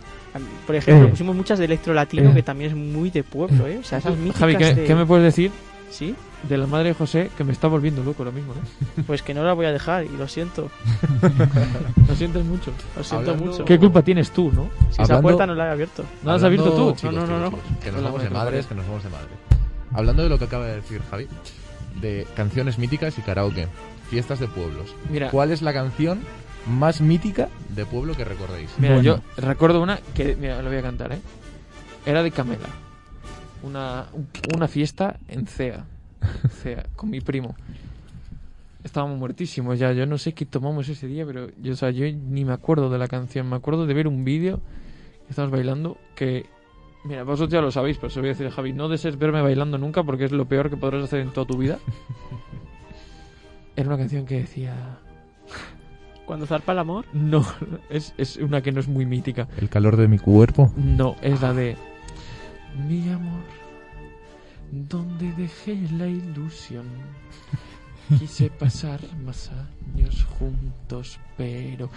[0.66, 1.10] Por ejemplo, Eh.
[1.10, 2.34] pusimos muchas de electro latino, Eh.
[2.36, 3.80] que también es muy de pueblo, ¿eh?
[3.80, 4.84] O sea, esas míticas Javi, ¿qué, de...
[4.86, 5.52] qué me puedes decir
[5.90, 6.14] Sí,
[6.48, 9.02] de la madre de José que me está volviendo loco lo mismo, ¿eh?
[9.08, 10.70] pues que no la voy a dejar y lo siento,
[12.08, 12.72] Lo sientes mucho.
[12.96, 13.66] lo siento Hablando- mucho.
[13.66, 14.70] ¿Qué culpa tienes tú, no?
[14.92, 16.04] Si esa puerta no la he abierto.
[16.24, 16.94] ¿No la has abierto tú?
[16.96, 17.68] chicos, No, no, no, chicos, no.
[17.70, 19.28] chicos, que nos vamos de madres, que nos vamos de madre.
[19.94, 21.28] Hablando de lo que acaba de decir Javi,
[22.02, 23.68] de canciones míticas y karaoke,
[24.10, 24.96] fiestas de pueblos.
[25.10, 26.22] Mira, ¿Cuál es la canción
[26.66, 28.70] más mítica de pueblo que recordéis?
[28.78, 29.04] mira Bueno.
[29.04, 31.20] yo recuerdo una que, mira, lo voy a cantar, ¿eh?
[32.06, 32.70] Era de Camela.
[33.64, 34.06] Una,
[34.56, 35.86] una fiesta en CEA.
[36.62, 37.56] CEA, con mi primo.
[38.84, 39.92] Estábamos muertísimos ya.
[39.92, 42.90] Yo no sé qué tomamos ese día, pero yo, o sea, yo ni me acuerdo
[42.90, 43.50] de la canción.
[43.50, 44.62] Me acuerdo de ver un vídeo
[45.26, 46.46] que estábamos bailando que...
[47.04, 49.78] Mira, vosotros ya lo sabéis, pero os voy a decir, Javi, no desees verme bailando
[49.78, 51.80] nunca porque es lo peor que podrás hacer en toda tu vida.
[53.78, 54.74] Era una canción que decía...
[56.26, 57.46] Cuando zarpa el amor, No,
[57.90, 59.48] es, es una que no es muy mítica.
[59.56, 60.74] El calor de mi cuerpo.
[60.76, 61.78] No, es la de...
[62.90, 63.44] Mi amor,
[64.72, 66.86] donde dejé la ilusión.
[68.20, 69.52] Quise pasar más
[69.96, 71.90] años juntos, pero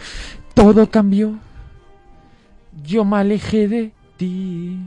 [0.55, 1.38] todo cambió.
[2.85, 4.79] Yo me alejé de ti.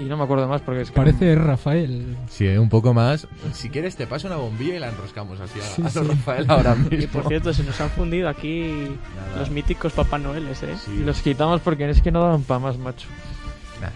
[0.00, 0.96] Y no me acuerdo más porque es que...
[0.96, 2.16] Parece Rafael.
[2.30, 3.28] Sí, un poco más.
[3.52, 6.00] Si quieres te paso una bombilla y la enroscamos así a, Sí, a los sí.
[6.08, 7.12] Rafael ahora y mismo.
[7.12, 9.40] por cierto, se nos han fundido aquí Nada.
[9.40, 10.74] los míticos Papá Noeles, ¿eh?
[10.82, 10.92] Sí.
[11.00, 13.06] Y los quitamos porque es que no daban pa' más, macho.
[13.82, 13.88] Nah.
[13.88, 13.92] De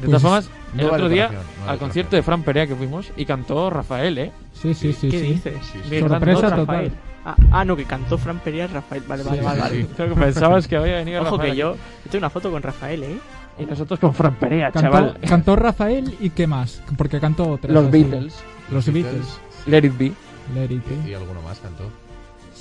[0.00, 1.30] Pues todas formas, no el vale otro día,
[1.64, 4.32] no al concierto de Fran Perea que fuimos, y cantó Rafael, ¿eh?
[4.52, 5.08] Sí, sí, sí.
[5.08, 5.26] ¿Qué sí.
[5.26, 5.54] dices?
[5.72, 5.88] Sí, sí.
[5.90, 6.58] Que Sorpresa total.
[6.66, 6.92] Rafael.
[7.24, 9.02] Ah, ah, no, que cantó Fran Perea Rafael.
[9.08, 9.56] Vale, vale, Sí, vale.
[9.56, 9.86] sí, vale.
[9.96, 12.62] Creo que pensabas que había venido Ojo Rafael que yo, yo tengo una foto con
[12.62, 13.18] Rafael, ¿eh?
[13.58, 15.20] Y nosotros con Fran Perea, Cantó, chaval.
[15.28, 17.72] cantó Rafael y qué más, porque cantó otras.
[17.72, 17.90] Los.
[17.90, 18.34] Beatles.
[18.72, 19.38] Los Beatles.
[19.66, 20.12] Let It Be.
[20.54, 21.10] Let it be.
[21.10, 21.84] Y alguno más cantó.
[21.84, 21.90] No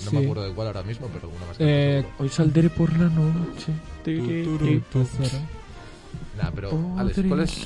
[0.10, 0.16] Sí.
[0.16, 1.64] me acuerdo de cuál ahora mismo, pero alguno más cantó.
[1.66, 2.06] Eh.
[2.20, 3.72] Hoy saldré por la noche.
[6.42, 7.66] Nah, pero, Alex, ¿cuál es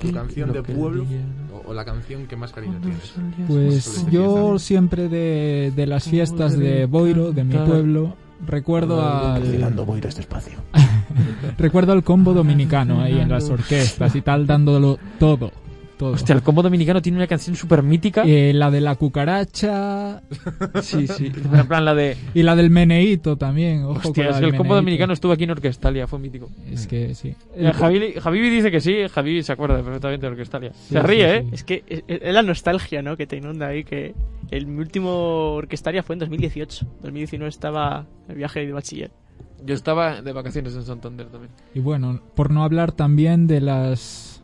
[0.00, 1.04] tu canción de pueblo
[1.52, 3.14] o, o la canción que más cariño tienes?
[3.46, 9.42] Pues yo siempre de, de las fiestas de Boiro, de mi pueblo, recuerdo al,
[9.86, 10.58] Boiro este espacio.
[11.58, 15.52] recuerdo al combo dominicano ahí en las orquestas y tal, dándolo todo.
[15.96, 16.12] Todo.
[16.12, 18.22] Hostia, el combo dominicano tiene una canción súper mítica.
[18.26, 20.22] Eh, la de la cucaracha
[20.82, 21.32] Sí, sí.
[21.52, 22.16] En plan la de...
[22.34, 23.84] y la del meneíto también.
[23.84, 26.50] Ojo Hostia, es que el combo dominicano estuvo aquí en Orquestalia, fue mítico.
[26.70, 27.34] Es que sí.
[27.54, 30.72] Eh, Javi, Javi dice que sí, Javi se acuerda perfectamente de Orquestalia.
[30.72, 31.46] Sí, se ríe, sí.
[31.46, 31.50] ¿eh?
[31.52, 33.16] Es que es, es la nostalgia, ¿no?
[33.16, 33.84] Que te inunda ahí.
[33.84, 34.14] Que
[34.50, 36.86] el mi último orquestaria fue en 2018.
[37.02, 39.10] 2019 estaba el viaje de bachiller.
[39.64, 41.52] Yo estaba de vacaciones en Santander también.
[41.74, 44.35] Y bueno, por no hablar también de Las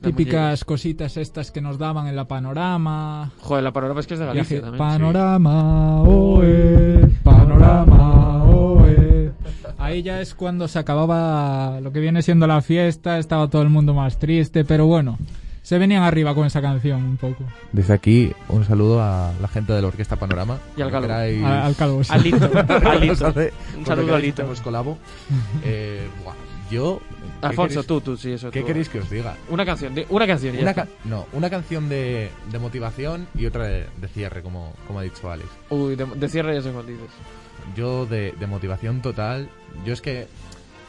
[0.00, 3.30] típicas cositas estas que nos daban en la panorama.
[3.40, 4.78] Joder, la panorama es que es de Galicia Viaje- también.
[4.78, 9.32] panorama, oe, panorama, oe.
[9.78, 13.68] Ahí ya es cuando se acababa lo que viene siendo la fiesta, estaba todo el
[13.70, 15.18] mundo más triste, pero bueno,
[15.62, 17.44] se venían arriba con esa canción un poco.
[17.72, 20.58] Desde aquí, un saludo a la gente de la Orquesta Panorama.
[20.76, 21.06] Y al calvo.
[21.08, 22.04] queráis- A- al calvo.
[22.04, 22.12] sí.
[22.14, 22.46] Alito,
[23.78, 24.44] Un saludo a Alito.
[24.64, 24.98] colabo.
[25.64, 26.34] Eh, buah,
[26.70, 27.00] yo...
[27.40, 28.50] ¿qué Alfonso, queréis- tú, tú, sí, eso.
[28.50, 28.66] ¿Qué tú.
[28.66, 29.36] queréis que os diga?
[29.48, 30.54] Una canción, di- una canción.
[30.54, 30.84] y ya Una está.
[30.86, 35.02] ca- no, una canción de, de motivación y otra de, de cierre, como, como ha
[35.02, 35.48] dicho Alex.
[35.70, 37.08] Uy, de, de cierre ya sé cuál dices.
[37.76, 39.48] Yo de, de motivación total,
[39.84, 40.26] yo es que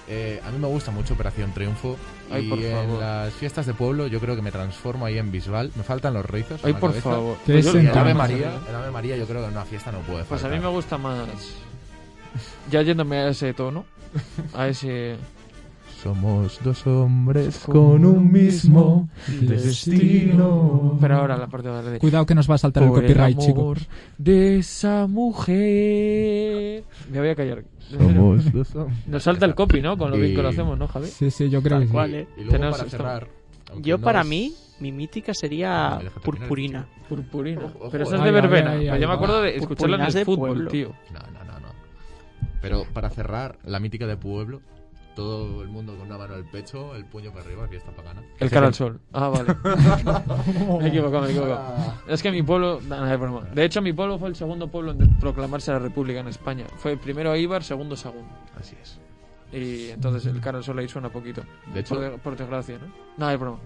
[0.08, 1.96] eh, a mí me gusta mucho Operación Triunfo
[2.32, 3.00] Ay, y por en favor.
[3.02, 5.72] las fiestas de pueblo yo creo que me transformo ahí en visual.
[5.76, 6.60] Me faltan los rizos.
[6.66, 7.10] Ay, por cabeza.
[7.12, 7.38] favor.
[7.46, 8.14] Pues yo- Y el Ave.
[8.14, 10.60] María, el Ave María yo creo que en una fiesta no puede Pues a mí
[10.60, 11.28] me gusta más.
[12.70, 13.86] Ya yéndome a ese tono,
[14.54, 15.18] a ese.
[16.02, 20.98] Somos dos hombres con un mismo destino.
[21.00, 22.00] Pero ahora la parte de.
[22.00, 23.46] Cuidado que nos va a saltar el copyright, amor
[23.78, 23.88] chicos.
[24.18, 26.84] De esa mujer.
[27.12, 27.64] Me voy a callar.
[27.90, 29.08] Somos dos hombres.
[29.08, 29.98] Nos salta el copy, ¿no?
[29.98, 31.08] Con lo bien que lo hacemos, ¿no, Javi?
[31.08, 31.94] Sí, sí, yo creo Tal que sí.
[31.94, 32.28] cual, ¿eh?
[32.36, 33.28] Y luego Tenemos para cerrar.
[33.82, 36.88] Yo no para es- mí, mi mítica sería terminar, Purpurina.
[37.08, 37.62] Purpurina.
[37.66, 38.18] Ojo, ojo, Pero eso eh.
[38.18, 38.72] es de Ay, ay, verbena.
[38.72, 40.72] ay, Pues ay, yo me acuerdo de escucharla en el de fútbol, pueblo.
[40.72, 40.94] tío.
[41.14, 41.68] No, no, no, no.
[42.62, 44.62] Pero para cerrar, la mítica de pueblo,
[45.16, 48.22] todo el mundo con una mano al pecho, el puño para arriba, fiesta pagana.
[48.40, 49.00] El cara al sol.
[49.14, 49.56] Ah, vale.
[50.80, 51.60] me he equivocado, me he equivocado.
[51.78, 51.96] Ah.
[52.08, 52.80] Es que mi pueblo.
[52.88, 53.42] no, no, broma.
[53.54, 56.66] De hecho, mi pueblo fue el segundo pueblo en proclamarse la República en España.
[56.78, 58.26] Fue primero Eibar, segundo Sagún.
[58.60, 59.00] Así es.
[59.54, 61.42] Y entonces el cara al sol ahí suena poquito.
[61.74, 62.88] De hecho, Por, de- por desgracia, ¿no?
[63.18, 63.60] No, es broma.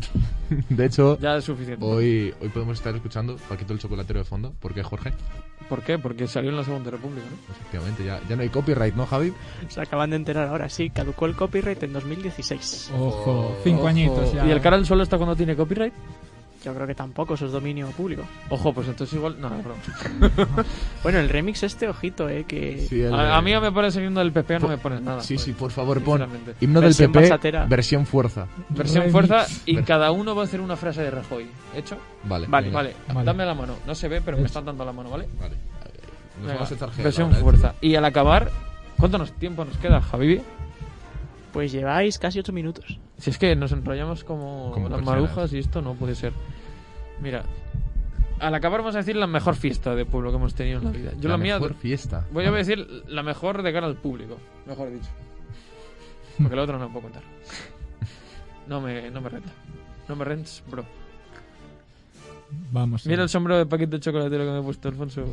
[0.68, 1.84] de hecho Ya es suficiente.
[1.84, 4.52] hoy, hoy podemos estar escuchando Paquito el chocolatero de fondo.
[4.60, 5.12] ¿Por qué, Jorge?
[5.68, 5.98] ¿Por qué?
[5.98, 7.52] Porque salió en la Segunda República, ¿no?
[7.54, 9.32] Efectivamente, ya, ya no hay copyright, ¿no, Javi?
[9.68, 12.92] Se acaban de enterar ahora, sí, caducó el copyright en 2016.
[12.96, 13.88] Ojo, cinco Ojo.
[13.88, 14.46] añitos ya.
[14.46, 15.92] ¿Y el cara al sol está cuando tiene copyright?
[16.66, 18.24] Yo creo que tampoco, eso es dominio público.
[18.50, 19.40] Ojo, pues entonces igual...
[19.40, 20.64] No, broma.
[21.04, 22.84] Bueno, el remix este, ojito, eh, que...
[22.88, 25.20] Sí, el A, a mí me pones siguiendo del PP, no me pones nada.
[25.20, 26.26] Sí, sí, por favor, pon
[26.60, 27.66] himno del PP, basatera.
[27.66, 28.48] versión fuerza.
[28.70, 29.12] Versión Remix.
[29.12, 31.46] fuerza y Ver- cada uno va a hacer una frase de Rajoy.
[31.76, 31.98] ¿Hecho?
[32.24, 32.70] Vale, Vale.
[32.70, 33.24] Vale, Vale.
[33.24, 33.74] dame la mano.
[33.86, 35.28] No se ve, pero me están dando la mano, ¿vale?
[35.38, 35.54] Vale.
[36.38, 37.74] Nos Venga, vamos a echar gel Versión fuerza.
[37.80, 38.50] Y al acabar,
[38.98, 40.42] ¿cuánto nos, tiempo nos queda, Javi?
[41.52, 42.98] Pues lleváis casi 8 minutos.
[43.18, 46.32] Si es que nos enrollamos como, Como las marujas y esto no puede ser.
[47.20, 47.44] Mira,
[48.38, 50.90] al acabar vamos a decir la mejor fiesta de pueblo que hemos tenido en la
[50.90, 51.12] vida.
[51.18, 52.26] Yo la, la mía mejor fiesta.
[52.32, 55.08] voy a decir la mejor de cara al público, mejor dicho.
[56.38, 57.22] Porque la otra no puedo contar.
[58.66, 59.50] No me, no me renta.
[60.08, 60.84] No me rents, bro.
[62.72, 63.06] Vamos.
[63.06, 65.24] Mira el sombrero de paquete de chocolatero que me he puesto, Alfonso.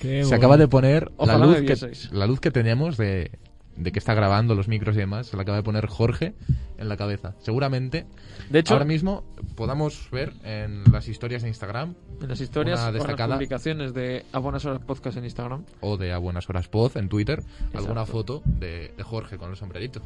[0.00, 1.76] Qué Se acaba de poner la luz, que,
[2.12, 3.30] la luz que tenemos de,
[3.80, 5.26] de que está grabando los micros y demás.
[5.28, 6.34] Se la acaba de poner Jorge
[6.78, 7.34] en la cabeza.
[7.40, 8.06] Seguramente
[8.50, 9.24] De hecho, ahora mismo
[9.56, 13.34] podamos ver en las historias de Instagram en las historias una o en las destacada-
[13.36, 17.08] publicaciones de A Buenas Horas Podcast en Instagram, o de A Buenas Horas Pod en
[17.08, 17.42] Twitter
[17.74, 20.02] alguna foto de, de Jorge con el sombrerito.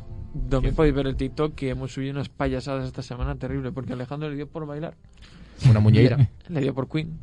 [0.49, 4.29] también podéis ver el TikTok que hemos subido unas payasadas esta semana terrible porque Alejandro
[4.31, 4.95] le dio por bailar,
[5.69, 6.29] Una muñeira.
[6.49, 7.19] le dio por Queen.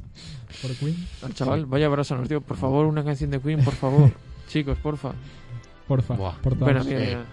[0.61, 0.95] Por Queen.
[1.23, 4.11] Al chaval, vaya abrazo, nos dio, por favor, una canción de Queen, por favor.
[4.49, 5.13] Chicos, porfa.
[5.91, 6.13] Porfa.
[6.13, 6.35] Buah.
[6.41, 6.71] por todos.
[6.71, 7.05] Bueno, mira, Sí.
[7.07, 7.23] mira.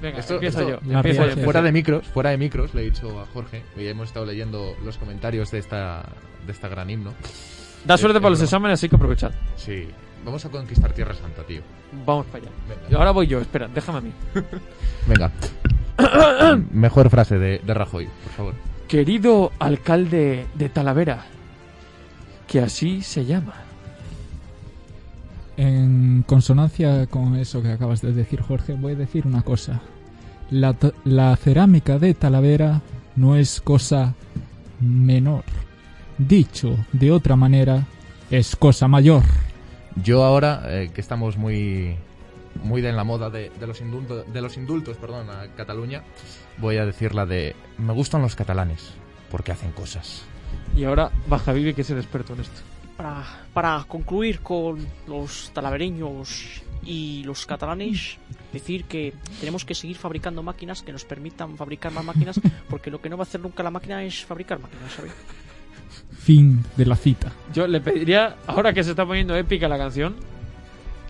[0.00, 0.92] Venga, Esto- empiezo esto- yo.
[0.96, 1.64] Empiezo yo, fuera yo.
[1.64, 4.96] de micros, fuera de micros, le he dicho a Jorge, y hemos estado leyendo los
[4.96, 6.04] comentarios de esta,
[6.46, 7.12] de esta gran himno.
[7.84, 9.32] Da suerte Es- para los exámenes, así que aprovechad.
[9.56, 9.88] Sí,
[10.24, 11.62] vamos a conquistar Tierra Santa, tío.
[12.06, 12.52] Vamos para allá.
[12.68, 12.80] Venga.
[12.90, 14.12] Y ahora voy yo, espera, déjame a mí.
[15.08, 15.32] Venga.
[16.72, 18.54] Mejor frase de, de Rajoy, por favor.
[18.88, 21.24] Querido alcalde de Talavera,
[22.46, 23.54] que así se llama.
[25.56, 29.80] En consonancia con eso que acabas de decir, Jorge, voy a decir una cosa.
[30.50, 32.80] La, cerámica de Talavera
[33.16, 34.14] no es cosa
[34.80, 35.44] menor.
[36.18, 37.86] Dicho de otra manera,
[38.30, 39.22] es cosa mayor.
[40.02, 41.96] Yo ahora, eh, que estamos muy
[42.62, 46.02] muy de en la moda de, de los indultos, de los indultos perdón, a Cataluña,
[46.58, 48.92] voy a decir la de me gustan los catalanes,
[49.30, 50.22] porque hacen cosas.
[50.76, 52.60] Y ahora baja Vivi, que es el experto en esto.
[53.00, 58.18] Para, para concluir con los talavereños y los catalanes,
[58.52, 63.00] decir que tenemos que seguir fabricando máquinas que nos permitan fabricar más máquinas, porque lo
[63.00, 65.12] que no va a hacer nunca la máquina es fabricar máquinas, ¿sabes?
[66.18, 67.32] Fin de la cita.
[67.54, 70.16] Yo le pediría, ahora que se está poniendo épica la canción,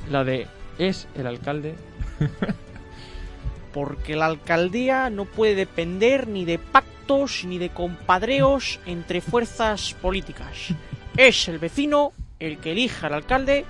[0.09, 0.47] la de
[0.79, 1.75] Es el alcalde.
[3.75, 10.73] Porque la alcaldía no puede depender ni de pactos ni de compadreos entre fuerzas políticas.
[11.17, 13.65] Es el vecino el que elija al alcalde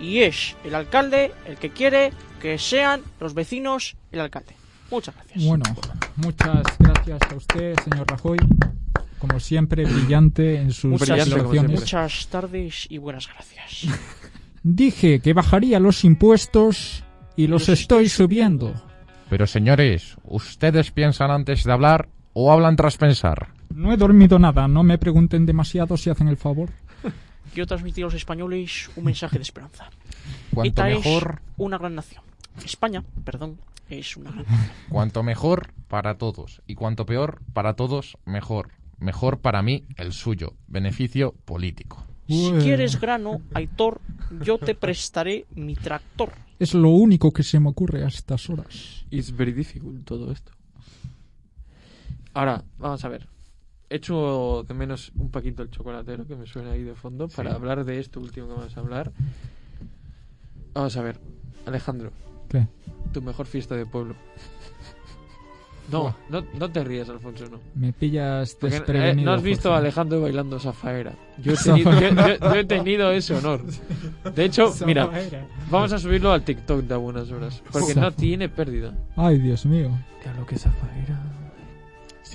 [0.00, 4.54] y es el alcalde el que quiere que sean los vecinos el alcalde.
[4.90, 5.44] Muchas gracias.
[5.44, 5.64] Bueno,
[6.16, 8.38] muchas gracias a usted, señor Rajoy.
[9.18, 11.28] Como siempre, brillante en sus Muchas,
[11.68, 13.86] muchas tardes y buenas gracias.
[14.62, 17.04] Dije que bajaría los impuestos
[17.36, 18.74] y los estoy subiendo.
[19.30, 23.48] Pero señores, ¿ustedes piensan antes de hablar o hablan tras pensar?
[23.74, 26.70] No he dormido nada, no me pregunten demasiado si hacen el favor.
[27.52, 29.90] Quiero transmitir a los españoles un mensaje de esperanza.
[30.52, 32.22] Cuanto mejor, es una gran nación.
[32.64, 34.70] España, perdón, es una gran nación.
[34.88, 38.70] cuanto mejor para todos y cuanto peor para todos, mejor.
[38.98, 42.06] Mejor para mí el suyo, beneficio político.
[42.28, 44.00] Si quieres grano, Aitor,
[44.40, 46.32] yo te prestaré mi tractor.
[46.58, 49.04] Es lo único que se me ocurre a estas horas.
[49.10, 50.52] It's very difficult todo esto.
[52.32, 53.28] Ahora, vamos a ver.
[53.90, 57.50] He hecho de menos un paquito el chocolatero que me suena ahí de fondo para
[57.50, 57.56] Sí.
[57.56, 59.12] hablar de esto último que vamos a hablar.
[60.72, 61.20] Vamos a ver,
[61.66, 62.10] Alejandro,
[62.48, 62.66] ¿Qué?
[63.12, 64.14] tu mejor fiesta de pueblo.
[65.92, 67.60] No, no, no te rías, Alfonso, no.
[67.74, 69.26] Me pillas eh, desprevenido.
[69.30, 69.76] no has visto a.
[69.76, 71.12] Alejandro bailando Zafaera.
[71.42, 73.60] Yo he, tenido, yo- yo- yo he tenido ese honor.
[74.34, 75.10] De hecho, mira,
[75.70, 77.62] vamos a subirlo al TikTok de a buenas horas.
[77.70, 78.94] Porque no tiene pérdida.
[79.14, 79.90] Ay, Dios mío.
[80.24, 81.20] Ya lo que es Zafaera.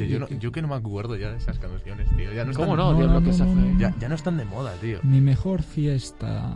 [0.05, 2.31] Sí, yo, no- yo que no me acuerdo ya de esas canciones, tío.
[2.33, 3.21] Ya no ¿Cómo están, no?
[3.23, 3.77] que.
[3.81, 4.99] Ya, ya no están de moda, tío.
[5.03, 6.53] Mi mejor fiesta.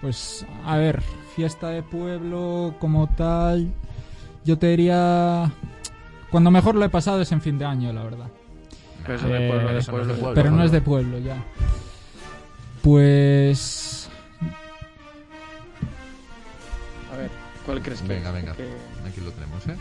[0.00, 1.00] Pues, a ver,
[1.34, 3.72] fiesta de pueblo como tal.
[4.44, 5.50] Yo te diría.
[6.30, 8.26] Cuando mejor lo he pasado es en fin de año, la verdad.
[9.02, 10.20] Pero eso de Eh, pueblo, de eso no es de pueblo.
[10.22, 10.34] pueblo.
[10.42, 11.36] Pero no es de pueblo ya.
[12.82, 14.10] Pues.
[17.12, 17.30] A ver,
[17.64, 18.34] ¿Cuál crees que Venga, es?
[18.34, 18.52] venga.
[18.52, 19.76] Aquí lo tenemos, ¿eh?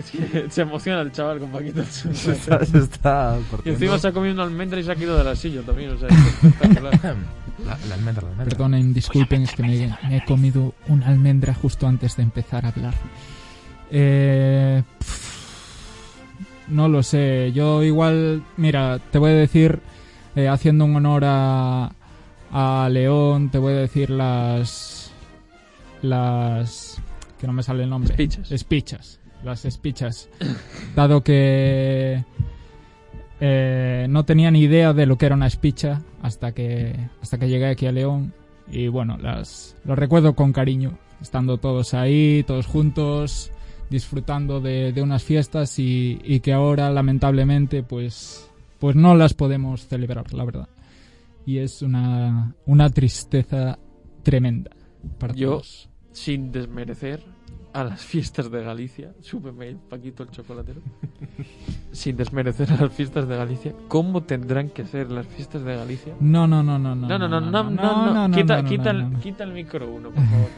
[0.04, 1.84] Es que se emociona el chaval con Paquito.
[1.90, 5.18] Se está, se está y encima se ha comido una almendra y se ha quedado
[5.18, 5.90] de la silla también.
[5.90, 6.98] O sea, es espectacular.
[7.60, 8.44] La, la almendra, la almendra.
[8.44, 12.68] Perdonen, disculpen, es que me, me he comido una almendra justo antes de empezar a
[12.70, 12.94] hablar.
[13.90, 19.80] Eh, pff, no lo sé, yo igual, mira, te voy a decir,
[20.36, 21.92] eh, haciendo un honor a,
[22.52, 25.12] a León, te voy a decir las...
[26.00, 26.98] las...
[27.38, 28.14] que no me sale el nombre.
[28.14, 28.52] Speeches.
[28.52, 29.19] Espichas.
[29.44, 30.28] Las espichas.
[30.96, 32.24] Dado que
[33.40, 37.48] eh, no tenía ni idea de lo que era una espicha hasta que, hasta que
[37.48, 38.32] llegué aquí a León.
[38.70, 40.98] Y bueno, las, lo recuerdo con cariño.
[41.20, 43.50] Estando todos ahí, todos juntos,
[43.90, 49.86] disfrutando de, de unas fiestas y, y que ahora, lamentablemente, pues, pues no las podemos
[49.86, 50.68] celebrar, la verdad.
[51.44, 53.78] Y es una, una tristeza
[54.22, 54.70] tremenda.
[55.18, 55.88] Para Yo- todos.
[56.12, 57.22] Sin desmerecer
[57.72, 59.12] a las fiestas de Galicia.
[59.20, 60.80] Súbeme Paquito el chocolatero.
[61.92, 63.74] Sin desmerecer a las fiestas de Galicia.
[63.88, 66.14] ¿Cómo tendrán que ser las fiestas de Galicia?
[66.20, 67.08] No, no, no, no, no.
[67.08, 70.48] No, no, no, no, no, Quita, quita, el, quita el micro uno, por favor.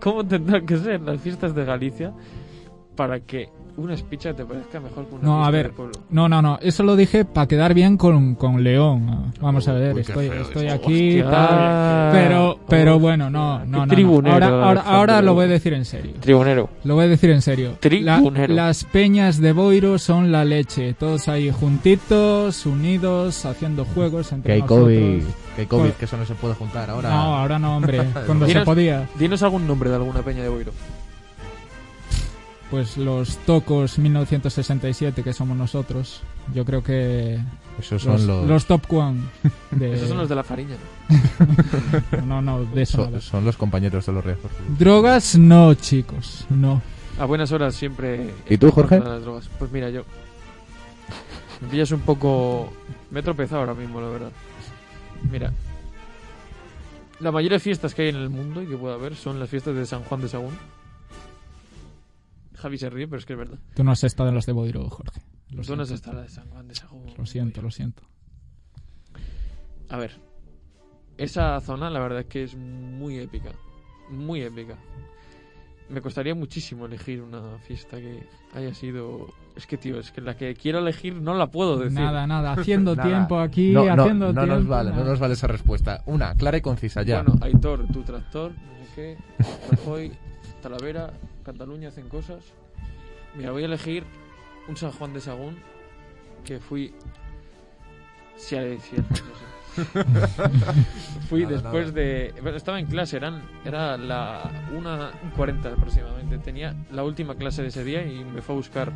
[0.00, 2.12] ¿Cómo tendrán que ser las fiestas de Galicia
[3.00, 3.48] para que
[3.78, 5.72] una espicha te parezca mejor que una No, a ver?
[6.10, 6.58] No, no, no.
[6.60, 9.32] Eso lo dije para quedar bien con, con León.
[9.40, 10.74] Vamos a ver, uy, estoy, estoy eso.
[10.74, 11.22] aquí.
[11.22, 12.12] Tal.
[12.12, 15.72] qué- Pero, pero bueno, no, no, no, tribunero, Ahora, ahora, ahora lo voy a decir
[15.72, 16.12] en serio.
[16.20, 16.68] Tribunero.
[16.84, 17.70] Lo voy a decir en serio.
[17.70, 17.78] La-
[18.18, 18.52] Tribunero.
[18.52, 20.92] las peñas de Boiro son la leche.
[20.92, 24.84] Todos ahí juntitos, unidos, haciendo juegos entre Que hay nosotros.
[24.88, 25.22] COVID,
[25.56, 27.08] que hay COVID, Pues- que eso no se puede juntar ahora.
[27.08, 28.02] No, ahora no, hombre.
[28.26, 29.08] Cuando se podía.
[29.18, 30.72] Dinos algún nombre de alguna peña de Boiro.
[32.70, 36.22] Pues los Tocos 1967, que somos nosotros.
[36.54, 37.40] Yo creo que
[37.80, 39.22] Esos los, son los, los top one.
[39.72, 39.94] De...
[39.94, 40.76] Esos son los de la Fariña.
[41.08, 42.24] ¿no?
[42.26, 43.20] No, no, de eso son, nada.
[43.20, 44.76] son los compañeros de los Sporting.
[44.78, 46.80] Drogas no, chicos, no.
[47.18, 48.30] A buenas horas siempre.
[48.48, 48.96] ¿Y tú, Jorge?
[48.96, 49.50] contra las drogas.
[49.58, 50.04] Pues mira, yo.
[51.60, 52.72] Me pillas un poco.
[53.10, 54.30] Me he tropezado ahora mismo, la verdad.
[55.30, 55.52] Mira.
[57.18, 59.50] La mayoría de fiestas que hay en el mundo y que pueda haber son las
[59.50, 60.54] fiestas de San Juan de Sagún.
[62.60, 63.58] Javi se ríe, pero es que es verdad.
[63.74, 65.20] Tú no has estado en los de Boiro, Jorge.
[65.50, 67.12] Lo Tú no has siento, estado en la de San Juan de Sagún.
[67.16, 68.02] lo siento, lo siento.
[69.88, 70.12] A ver.
[71.18, 73.50] Esa zona, la verdad es que es muy épica.
[74.10, 74.76] Muy épica.
[75.88, 78.22] Me costaría muchísimo elegir una fiesta que
[78.54, 79.26] haya sido.
[79.56, 81.98] Es que, tío, es que la que quiero elegir no la puedo decir.
[81.98, 83.08] Nada, nada, haciendo Nada.
[83.08, 84.54] tiempo aquí, No, no, haciendo no tiempo.
[84.54, 86.02] nos vale, no nos vale esa respuesta.
[86.06, 87.22] Una, clara y concisa, ya.
[87.22, 89.18] Bueno, Aitor, tu tractor, no sé qué.
[89.72, 90.12] Rajoy,
[90.62, 91.12] Talavera,
[91.52, 92.44] Cataluña hacen cosas.
[93.36, 94.04] Mira, voy a elegir
[94.68, 95.56] un San Juan de Sagún
[96.44, 96.94] que fui.
[98.36, 99.50] Si hay cierto, no sé.
[101.28, 102.00] Fui Nada, después nada.
[102.00, 102.34] de.
[102.42, 106.38] bueno, estaba en clase, eran, era la 1.40 aproximadamente.
[106.38, 108.92] Tenía la última clase de ese día y me fue a buscar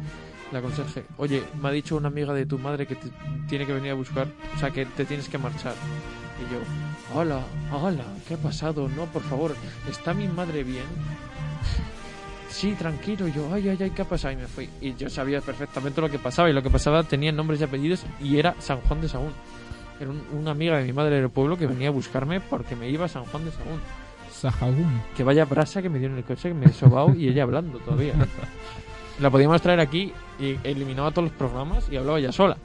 [0.52, 1.04] la conserje.
[1.16, 3.08] Oye, me ha dicho una amiga de tu madre que te
[3.48, 5.74] tiene que venir a buscar, o sea, que te tienes que marchar.
[6.40, 6.58] Y yo,
[7.18, 7.40] hola,
[7.72, 8.88] hola, ¿qué ha pasado?
[8.88, 9.54] No, por favor,
[9.88, 10.84] ¿está mi madre bien?
[12.54, 13.26] Sí, tranquilo.
[13.26, 14.32] Y yo, ay, ay, ay, ¿qué ha pasado?
[14.32, 14.68] Y me fui.
[14.80, 16.48] Y yo sabía perfectamente lo que pasaba.
[16.48, 19.32] Y lo que pasaba tenía nombres y apellidos y era San Juan de Sagún.
[20.00, 22.88] Era un- una amiga de mi madre del pueblo que venía a buscarme porque me
[22.88, 23.80] iba a San Juan de Sagún.
[24.32, 25.02] Sahagún.
[25.16, 27.42] Que vaya brasa que me dio en el coche, que me he sobao y ella
[27.42, 28.14] hablando todavía.
[29.20, 32.56] La podíamos traer aquí y eliminaba todos los programas y hablaba ella sola.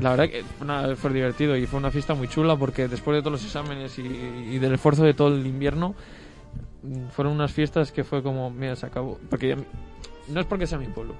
[0.00, 3.20] La verdad que nada, fue divertido y fue una fiesta muy chula porque después de
[3.20, 5.94] todos los exámenes y, y del esfuerzo de todo el invierno,
[7.10, 9.18] fueron unas fiestas que fue como, mira, se acabó.
[9.28, 9.56] Porque ya-
[10.28, 11.14] no es porque sea mi pueblo,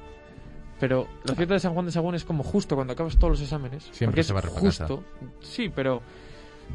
[0.78, 3.40] pero la fiesta de San Juan de Sagún es como justo cuando acabas todos los
[3.42, 3.88] exámenes.
[3.92, 4.86] Siempre porque se casa.
[4.86, 5.04] justo.
[5.40, 6.00] Sí, pero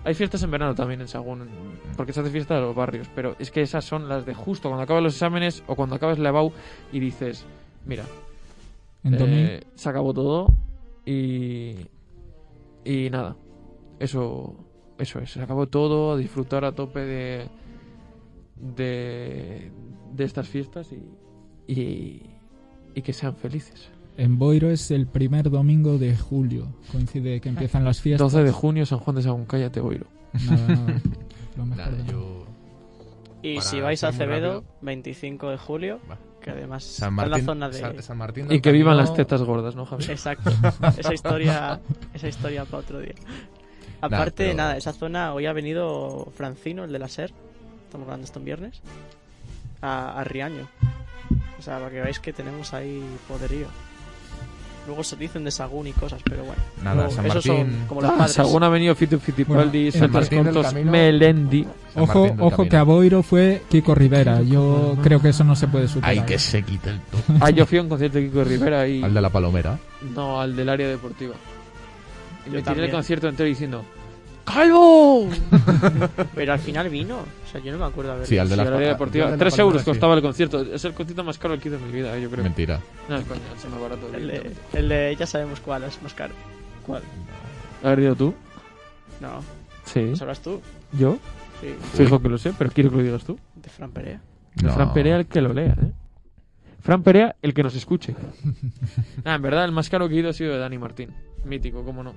[0.04, 1.48] hay fiestas en verano también en Sagún,
[1.96, 4.68] porque se hace fiesta de los barrios, pero es que esas son las de justo
[4.70, 6.52] cuando acabas los exámenes o cuando acabas la EBAU
[6.92, 7.46] y dices,
[7.86, 8.04] mira,
[9.06, 10.48] eh, se acabó todo
[11.06, 11.76] y
[12.84, 13.36] y nada
[14.00, 14.56] eso
[14.98, 17.48] eso es se acabó todo a disfrutar a tope de
[18.56, 19.72] de,
[20.14, 22.22] de estas fiestas y, y
[22.98, 26.68] y que sean felices En Boiro es el primer domingo de julio.
[26.92, 28.32] Coincide que empiezan las fiestas.
[28.32, 30.08] 12 de junio San Juan de Sagún cállate Boiro
[30.50, 31.02] Nada, nada.
[31.58, 32.46] Lo mejor Nada, yo...
[33.42, 34.74] Y Para si vais a Acevedo, rápido.
[34.82, 36.18] 25 de julio, Va.
[36.42, 37.80] que además San está en Martín, la zona de...
[37.80, 40.50] San, San Martín y que vivan Camino- las tetas gordas no Javier Exacto.
[40.98, 41.80] esa historia,
[42.14, 43.14] esa historia para otro día.
[44.02, 47.34] Aparte, pero- nada, esa zona, hoy ha venido Francino, el de la SER,
[47.96, 48.82] estamos grabando esto en viernes,
[49.82, 50.68] a, a Riaño.
[51.58, 53.68] O sea, para que veáis que tenemos ahí poderío.
[54.86, 56.62] Luego se dicen de Sagún y cosas, pero bueno.
[56.84, 58.34] Nada, Luego, San esos Martín- son como los Ah, padres.
[58.36, 60.74] Según ha venido Fito Fittipaldi, Bueno, Santos.
[60.76, 61.66] Melendi.
[61.96, 62.78] Ojo, ojo que Camino.
[62.80, 64.42] a Boiro fue Kiko Rivera.
[64.44, 66.12] Yo creo que eso no se puede superar.
[66.12, 67.20] Ay, que se quite el top.
[67.40, 69.02] Ah, yo fui a un concierto de Kiko Rivera y...
[69.02, 69.80] Al de la palomera.
[70.14, 71.34] No, al del área deportiva.
[72.46, 73.84] Y Yo me tiré el concierto entero diciendo
[74.46, 75.28] ¡Calvo!
[76.36, 77.22] Pero al final vino.
[77.56, 79.26] Sea, yo no me acuerdo haber Sí, al de la pa- deportiva.
[79.38, 79.86] Tres palomera, euros sí.
[79.86, 80.62] costaba el concierto.
[80.62, 82.44] Es el concierto más caro que he ido en mi vida, eh, yo creo.
[82.44, 82.80] Mentira.
[83.10, 84.10] No, es coña, es más barato.
[84.14, 86.34] El de, el de ya sabemos cuál es más caro.
[86.86, 87.02] ¿Cuál?
[87.84, 88.34] ¿Has ido tú?
[89.22, 89.42] No,
[89.86, 90.02] Sí.
[90.10, 90.62] ¿lo sabrás tú?
[90.98, 91.18] ¿Yo?
[91.62, 93.40] Sí, Fijo que lo sé, pero quiero que lo digas tú.
[93.56, 94.20] de Fran Perea.
[94.56, 95.92] De Fran Perea el que lo lea, ¿eh?
[96.82, 98.16] Fran Perea el que nos escuche.
[99.26, 101.12] ah, en verdad, el más caro que he ido ha sido de Dani Martín.
[101.46, 102.14] Mítico, cómo no.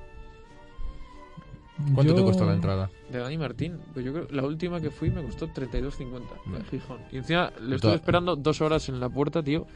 [1.94, 2.90] ¿Cuánto te costó la entrada?
[3.10, 6.22] De Dani Martín, pues yo creo la última que fui me costó 32.50
[6.56, 6.64] en.
[6.70, 6.98] Gijón.
[7.12, 9.66] Y encima le estuve esperando dos horas en la puerta, tío.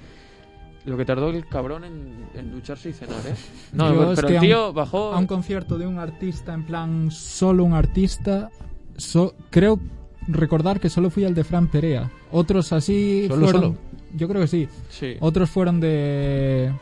[0.84, 3.34] Lo que tardó el cabrón en, en ducharse y cenar, ¿eh?
[3.72, 5.12] No, Yo pero, es pero que el a un- tío bajó.
[5.12, 8.50] a un concierto de un artista, en plan, solo un artista,
[8.96, 9.78] so- creo
[10.26, 12.11] recordar que solo fui al de Fran Perea.
[12.32, 13.62] Otros así ¿Solo, fueron...
[13.62, 13.76] solo?
[14.16, 14.68] Yo creo que sí.
[14.90, 15.14] Sí.
[15.20, 16.72] Otros fueron de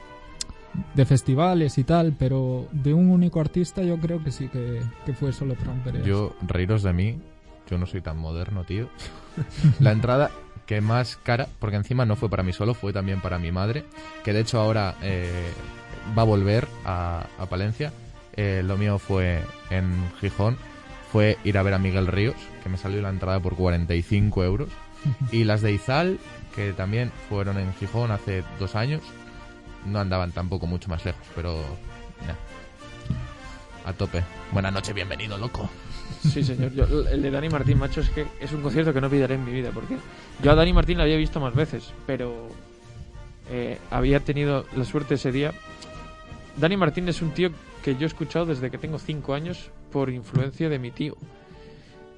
[0.94, 5.12] de festivales y tal, pero de un único artista yo creo que sí que, que
[5.12, 6.02] fue solo Fran Perea.
[6.02, 7.18] Yo, reíros de mí,
[7.68, 8.88] yo no soy tan moderno, tío.
[9.80, 10.30] la entrada
[10.66, 13.84] que más cara, porque encima no fue para mí solo, fue también para mi madre,
[14.22, 15.50] que de hecho ahora eh,
[16.16, 17.92] va a volver a, a Palencia.
[18.36, 20.56] Eh, lo mío fue en Gijón,
[21.10, 24.68] fue ir a ver a Miguel Ríos, que me salió la entrada por 45 euros.
[25.32, 26.18] Y las de Izal,
[26.54, 29.02] que también fueron en Gijón hace dos años,
[29.86, 31.56] no andaban tampoco mucho más lejos, pero...
[32.26, 32.34] nah.
[33.88, 34.22] A tope.
[34.52, 35.68] Buenas noches, bienvenido, loco.
[36.22, 36.72] Sí, señor.
[36.74, 39.44] Yo- el de Dani Martín, macho, es que es un concierto que no olvidaré en
[39.44, 39.70] mi vida.
[39.72, 39.96] Porque
[40.42, 42.48] yo a Dani Martín la había visto más veces, pero
[43.50, 45.54] eh, había tenido la suerte ese día.
[46.58, 47.50] Dani Martín es un tío
[47.82, 51.16] que yo he escuchado desde que tengo 5 años por influencia de mi tío.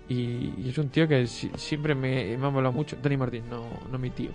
[0.08, 2.96] Y, y es un tío que si- siempre me, me ha molado mucho.
[3.00, 4.30] Dani Martín, no, no mi tío.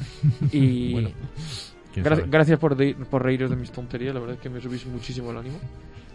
[0.50, 2.24] Y Bueno, ¿Quién gra- sabe?
[2.30, 4.14] gracias por, de- por reíros de mis tonterías.
[4.14, 5.58] La verdad es que me subís muchísimo el ánimo.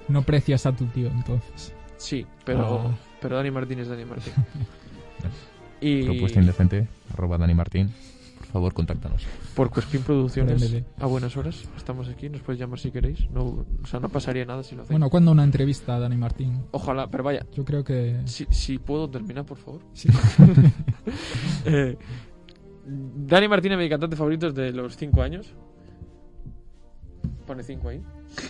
[0.07, 1.73] No precias a tu tío entonces.
[1.97, 2.97] Sí, pero, Ah.
[3.21, 4.33] pero Dani Martín es Dani Martín.
[5.81, 7.91] y Propuesta indecente, arroba Dani Martín.
[8.39, 9.25] Por favor, contáctanos.
[9.53, 13.29] por Cuespin Producciones, a buenas horas, estamos aquí, nos puedes llamar si queréis.
[13.31, 14.91] No, o sea, no pasaría nada si lo hacéis.
[14.93, 16.61] Bueno, ¿cuándo una entrevista a Dani Martín?
[16.71, 18.21] Ojalá, pero vaya, Yo creo que...
[18.25, 19.81] si, si puedo terminar, por favor.
[19.93, 20.07] Sí.
[21.65, 21.97] Eh,
[22.85, 25.53] Dani Martín es mi cantante favorito desde los 5 años.
[27.45, 28.01] Pone 5 ahí.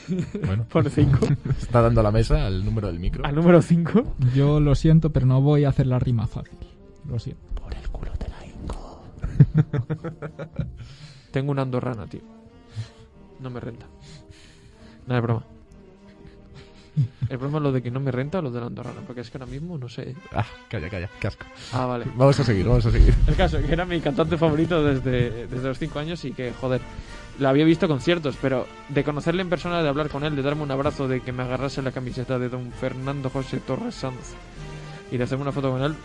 [0.45, 1.19] Bueno, Pone 5.
[1.61, 3.26] está dando a la mesa el número del micro.
[3.26, 4.15] Al número 5.
[4.34, 6.57] Yo lo siento, pero no voy a hacer la rima fácil.
[7.07, 7.43] Lo siento.
[7.61, 9.03] Por el culo te la hinco.
[11.32, 12.21] Tengo una andorrana, tío.
[13.39, 13.86] No me renta.
[15.07, 15.45] Nada, es broma.
[17.30, 19.21] El problema es lo de que no me renta o lo de la andorrana, porque
[19.21, 20.15] es que ahora mismo no sé.
[20.32, 21.45] Ah, calla, calla, qué asco.
[21.73, 22.05] Ah, vale.
[22.15, 23.13] Vamos a seguir, vamos a seguir.
[23.28, 26.82] El caso, que era mi cantante favorito desde, desde los 5 años y que, joder,
[27.39, 30.63] la había visto conciertos, pero de conocerle en persona, de hablar con él, de darme
[30.63, 34.33] un abrazo, de que me agarrase la camiseta de don Fernando José Torres Sanz
[35.11, 35.95] y de hacerme una foto con él,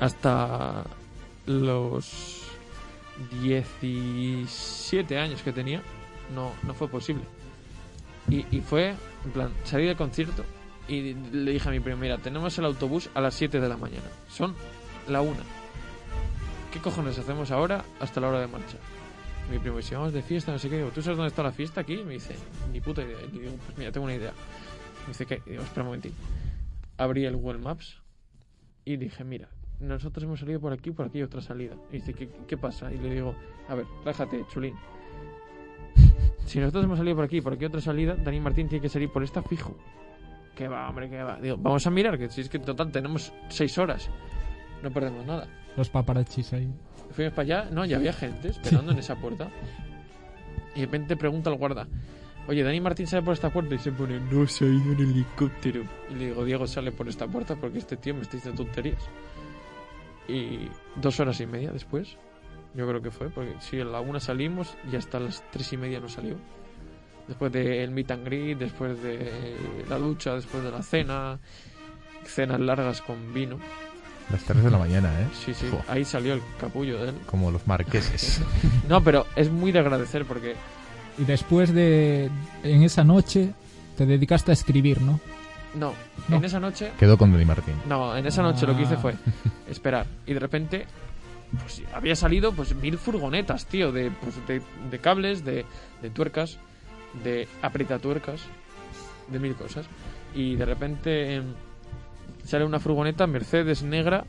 [0.00, 0.84] hasta
[1.46, 2.42] los
[3.42, 5.82] 17 años que tenía,
[6.34, 7.24] no, no fue posible.
[8.28, 8.94] Y, y fue,
[9.24, 10.44] en plan, salí del concierto
[10.88, 13.76] y le dije a mi primo, mira, tenemos el autobús a las 7 de la
[13.76, 14.08] mañana.
[14.28, 14.54] Son
[15.08, 15.36] la 1.
[16.72, 18.76] ¿Qué cojones hacemos ahora hasta la hora de marcha?
[19.50, 20.76] Mi primo dice, vamos de fiesta, no sé qué.
[20.76, 21.94] Digo, ¿tú sabes dónde está la fiesta aquí?
[21.94, 22.36] Y me dice,
[22.72, 23.18] ni puta idea.
[23.32, 24.32] Y digo, pues mira, tengo una idea.
[25.02, 25.42] Me dice, ¿qué?
[25.44, 26.12] Y digo, espera un momentín.
[26.96, 28.00] Abrí el Google Maps
[28.84, 29.48] y dije, mira,
[29.80, 31.74] nosotros hemos salido por aquí, por aquí hay otra salida.
[31.90, 32.92] Y dice, ¿qué, qué pasa?
[32.92, 33.34] Y le digo,
[33.68, 34.74] a ver, relájate, chulín.
[36.46, 39.10] Si nosotros hemos salido por aquí, por aquí otra salida, Dani Martín tiene que salir
[39.12, 39.76] por esta fijo.
[40.56, 41.40] ¿Qué va, hombre, qué va?
[41.40, 44.10] Digo, vamos a mirar, que si es que en total tenemos seis horas.
[44.82, 45.46] No perdemos nada.
[45.76, 46.72] Los paparachis ahí.
[47.12, 49.48] Fuimos para allá, no, ya había gente esperando en esa puerta.
[50.74, 51.86] Y de repente pregunta al guarda,
[52.46, 55.00] oye, Dani Martín sale por esta puerta y se pone, no se ha ido en
[55.00, 55.82] helicóptero.
[56.10, 59.02] Y le digo, Diego sale por esta puerta porque este tío me está diciendo tonterías.
[60.28, 62.16] Y dos horas y media después,
[62.74, 65.76] yo creo que fue, porque si a la una salimos y hasta las tres y
[65.76, 66.36] media no salió.
[67.26, 69.56] Después del meet and greet, después de
[69.88, 71.38] la ducha, después de la cena,
[72.24, 73.58] cenas largas con vino.
[74.32, 75.26] Las 3 de la mañana, ¿eh?
[75.44, 77.14] Sí, sí, Fua, ahí salió el capullo de él.
[77.26, 78.40] Como los marqueses.
[78.88, 80.54] No, pero es muy de agradecer porque
[81.18, 82.30] Y después de...
[82.62, 83.52] En esa noche
[83.96, 85.20] te dedicaste a escribir, ¿no?
[85.74, 85.94] no,
[86.28, 86.36] No.
[86.36, 87.74] en esa noche, Quedó con Dani Martín.
[87.88, 88.98] no, en esa noche lo que hice Ah.
[88.98, 89.14] fue
[89.70, 90.86] esperar y de repente
[91.60, 95.64] pues había salido pues mil furgonetas, tío, de pues, de, de cables, de,
[96.02, 96.58] de tuercas
[97.24, 98.40] de apretatuercas,
[99.28, 99.86] de mil cosas.
[100.32, 101.44] Y de repente em,
[102.44, 104.24] sale una furgoneta Mercedes negra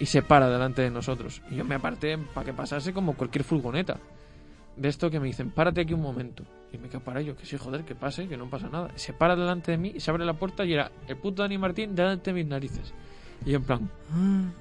[0.00, 1.42] y se para delante de nosotros.
[1.50, 3.98] Y yo me aparté para que pasase como cualquier furgoneta.
[4.76, 6.44] De esto que me dicen, párate aquí un momento.
[6.72, 8.90] Y me quedo para yo, que sí, joder, que pase, que no pasa nada.
[8.94, 11.58] Se para delante de mí y se abre la puerta y era el puto Dani
[11.58, 12.92] Martín delante de mis narices.
[13.44, 13.90] Y yo en plan,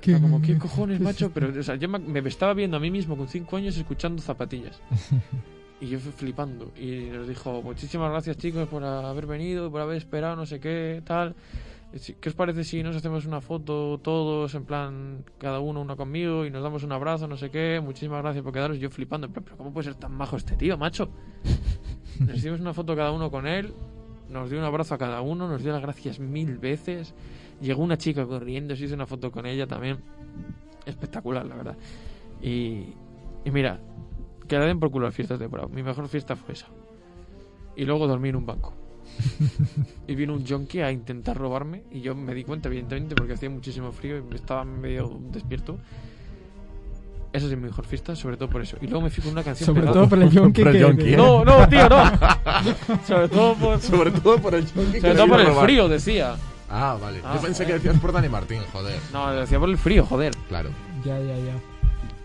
[0.00, 1.30] sea, como, ¿qué cojones, macho?
[1.32, 4.22] Pero, o sea, yo me, me estaba viendo a mí mismo con 5 años escuchando
[4.22, 4.80] zapatillas.
[5.82, 6.70] Y yo fui flipando.
[6.80, 11.02] Y nos dijo, muchísimas gracias chicos por haber venido, por haber esperado, no sé qué,
[11.04, 11.34] tal.
[12.20, 16.46] ¿Qué os parece si nos hacemos una foto todos, en plan, cada uno una conmigo,
[16.46, 17.80] y nos damos un abrazo, no sé qué?
[17.82, 18.78] Muchísimas gracias por quedaros.
[18.78, 21.10] Yo flipando, plan, pero ¿cómo puede ser tan majo este tío, macho?
[22.20, 23.74] Nos hicimos una foto cada uno con él,
[24.28, 27.12] nos dio un abrazo a cada uno, nos dio las gracias mil veces.
[27.60, 29.98] Llegó una chica corriendo, se hizo una foto con ella también.
[30.86, 31.76] Espectacular, la verdad.
[32.40, 32.94] Y,
[33.44, 33.80] y mira,
[34.52, 35.70] que le den por culo las fiestas de Bravo.
[35.70, 36.66] Mi mejor fiesta fue esa.
[37.74, 38.74] Y luego dormí en un banco.
[40.06, 41.84] y vino un junkie a intentar robarme.
[41.90, 45.78] Y yo me di cuenta, evidentemente, porque hacía muchísimo frío y estaba medio despierto.
[47.32, 48.76] Esa es mi mejor fiesta, sobre todo por eso.
[48.82, 49.94] Y luego me fui con una canción Sobre pegada.
[50.00, 50.78] todo por el yonki que...
[50.78, 51.16] yonki, ¿eh?
[51.16, 52.04] No, no, tío, no.
[53.06, 56.36] sobre todo por, Sobre todo por el sobre todo por el frío, decía.
[56.68, 57.20] Ah, vale.
[57.24, 59.00] Ah, Yo pensé que decías por Dani Martín, joder.
[59.14, 60.34] No, decía por el frío, joder.
[60.48, 60.68] Claro.
[61.06, 61.54] Ya, ya, ya.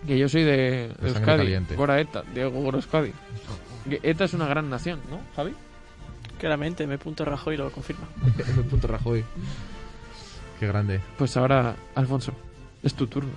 [0.06, 1.24] Que yo soy de, de Euskadi.
[1.24, 1.74] caliente.
[1.74, 3.12] Gora ETA, Diego Gora Euskadi.
[4.02, 5.54] ETA es una gran nación, ¿no, Javi?
[6.38, 8.06] Claramente, me punto Rajoy lo confirma.
[8.22, 8.64] M.
[8.82, 9.24] Rajoy.
[10.60, 11.00] Qué grande.
[11.16, 12.32] Pues ahora, Alfonso,
[12.82, 13.32] es tu turno.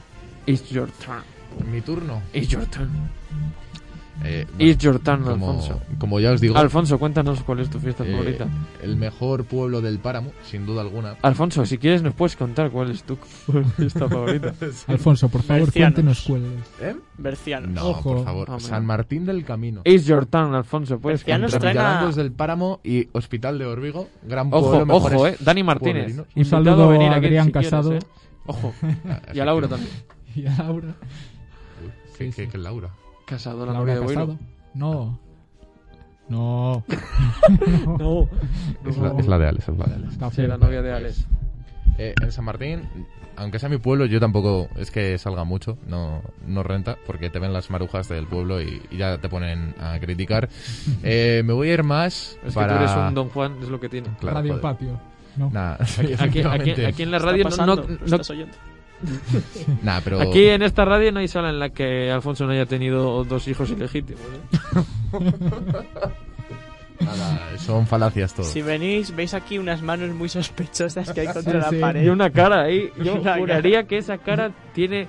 [0.46, 1.24] It's your turn.
[1.72, 2.22] Mi turno.
[2.34, 2.90] It's your turn.
[4.24, 5.82] Eh, It's your turn, como, Alfonso.
[5.98, 8.48] como ya os digo, Alfonso, cuéntanos cuál es tu fiesta eh, favorita.
[8.84, 11.16] el mejor pueblo del páramo, sin duda alguna.
[11.24, 13.16] Alfonso, si quieres nos puedes contar cuál es tu
[13.78, 14.54] fiesta favorita.
[14.88, 15.94] Alfonso, por favor, Bercianos.
[15.96, 16.88] cuéntenos cuál es.
[16.88, 16.96] ¿Eh?
[17.18, 17.68] Berciano.
[17.68, 18.14] No, Ojo.
[18.16, 18.50] por favor.
[18.52, 18.66] Hombre.
[18.66, 19.82] San Martín del Camino.
[19.86, 21.00] It's your turn, Alfonso.
[21.00, 21.74] Puedes Bercianos contar.
[21.74, 24.08] traen a- del Páramo y Hospital de Orbigo.
[24.24, 25.36] Gran pueblo, Ojo, ojo, eh.
[25.40, 26.22] Dani Martínez.
[26.36, 27.94] Un saludo a venir Adrián si quieres, Casado.
[27.96, 28.00] eh.
[28.46, 28.74] Ojo.
[28.82, 28.98] Así
[29.38, 29.92] Y a Laura también.
[30.36, 30.88] Y a Laura.
[31.84, 32.50] Uy, ¿qué, Sí, qué- sí.
[32.52, 32.90] qué Laura?
[33.32, 34.38] Casado, la novia de Boiro.
[34.74, 35.18] No.
[36.30, 36.84] No.
[37.98, 38.30] No.
[38.86, 40.12] Es, la, es la de Alex, es la de Alex.
[40.14, 41.26] Está Sí, la novia de Alex.
[41.98, 42.82] Eh, en San Martín,
[43.36, 47.40] aunque sea mi pueblo, yo tampoco es que salga mucho, no, no renta, porque te
[47.40, 50.50] ven las marujas del pueblo y, y ya te ponen a criticar.
[51.04, 52.68] Eh, me voy a ir más Es para...
[52.68, 54.10] que tú eres un Don Juan, es lo que tiene.
[54.20, 54.62] Claro, Radio joder.
[54.62, 55.00] Patio.
[55.38, 55.50] No.
[55.52, 56.86] Nah, Aquí, aquí, efectivamente.
[56.86, 58.54] aquí en la radio no, pasando, no- no- estás oyendo.
[59.84, 60.20] Nah, pero...
[60.22, 63.48] Aquí en esta radio no hay sala en la que Alfonso no haya tenido dos
[63.48, 64.22] hijos ilegítimos.
[64.22, 64.82] ¿eh?
[67.04, 68.46] nada, son falacias todo.
[68.46, 71.76] Si venís, veis aquí unas manos muy sospechosas que hay contra Sí, la sí.
[71.78, 72.04] pared.
[72.04, 72.90] Y una cara ahí.
[73.04, 75.08] Yo Una juraría que esa cara tiene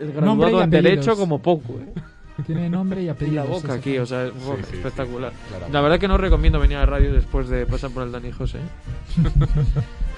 [0.00, 1.78] el y graduado en derecho como poco.
[1.80, 2.00] ¿eh?
[2.44, 3.44] Tiene nombre y Y apellido.
[3.44, 4.38] la boca aquí, o sea, es Sí,
[4.70, 5.32] sí, espectacular.
[5.32, 5.72] sí.
[5.72, 8.32] La verdad que no recomiendo venir a la radio después de pasar por el Dani
[8.32, 8.58] José.
[8.58, 9.22] ¿eh?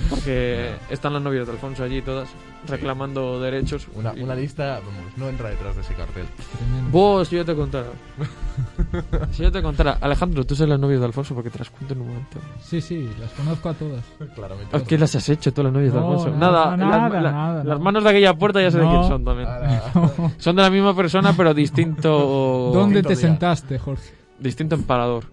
[0.09, 2.29] Porque están las novias de Alfonso allí todas
[2.69, 3.87] reclamando derechos.
[3.95, 6.27] Una, Y- una lista, vamos, no entra detrás de ese cartel.
[6.91, 7.87] Vos, si yo te contara.
[9.33, 9.99] si yo te contara.
[10.01, 12.39] Alejandro, tú sabes las novias de Alfonso porque te las cuento en un momento.
[12.63, 14.05] Sí, sí, las conozco a todas.
[14.35, 14.83] Claramente.
[14.85, 16.31] ¿Qué las has hecho, todas las novias de Alfonso?
[16.31, 17.85] no, nada, no, las, nada, la- nada, las no.
[17.85, 19.49] manos de aquella puerta ya sé de quién son también.
[20.39, 22.71] Son de la misma persona, pero distinto.
[22.73, 23.29] ¿Dónde Distinto te día.
[23.29, 24.15] sentaste, Jorge?
[24.39, 25.25] Distinto emparador.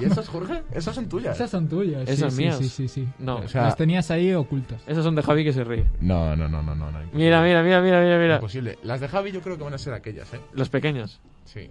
[0.00, 0.62] ¿Y esas, Jorge?
[0.72, 1.34] Esas son tuyas.
[1.34, 2.08] Esas son tuyas.
[2.08, 2.56] Esas sí, mías.
[2.58, 3.04] Sí, sí, sí.
[3.04, 3.08] sí.
[3.18, 4.80] No, O sea, Las tenías ahí ocultas.
[4.86, 5.84] esas son de Javi que se ríe.
[6.00, 6.90] No, no, no, no, no.
[6.90, 7.24] no, imposible.
[7.24, 8.34] Mira, mira, mira, mira, mira, mira.
[8.36, 8.78] Imposible.
[8.84, 10.40] Las de Javi yo creo que van a ser aquellas, ¿eh?
[10.54, 11.18] Las pequeñas.
[11.44, 11.70] Sí.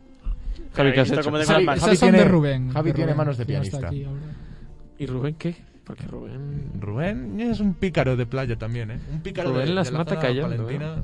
[0.73, 1.23] Javi, ¿qué has hecho?
[1.23, 1.65] como de Javi-.
[1.65, 2.71] Javi Esas son tiene- de Rubén.
[2.71, 3.87] Javi de tiene Rubén, manos de que no está pianista.
[3.87, 4.35] aquí ahora.
[4.99, 5.55] ¿Y Rubén qué?
[5.85, 6.71] Porque Rubén.
[6.81, 8.99] Rubén es un pícaro de playa también, ¿eh?
[9.13, 10.95] Un pícaro Rubén de, las de la mata zona callando, palentina.
[10.97, 11.01] ¿eh?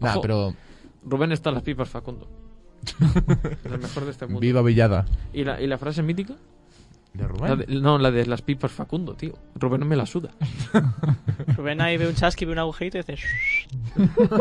[0.00, 0.20] Nah, Ojo.
[0.22, 0.54] pero
[1.04, 2.26] Rubén está en las pipas Facundo.
[3.64, 4.40] El mejor de este mundo.
[4.40, 5.04] viva Villada.
[5.32, 6.34] ¿Y la, ¿Y la frase mítica?
[7.14, 7.58] ¿De La Rubén?
[7.58, 9.32] de- no, la de las pipas Facundo, tío.
[9.54, 10.30] Rubén me la suda.
[11.56, 13.16] Rubén ahí ve un chasqui, ve un agujerito y dice...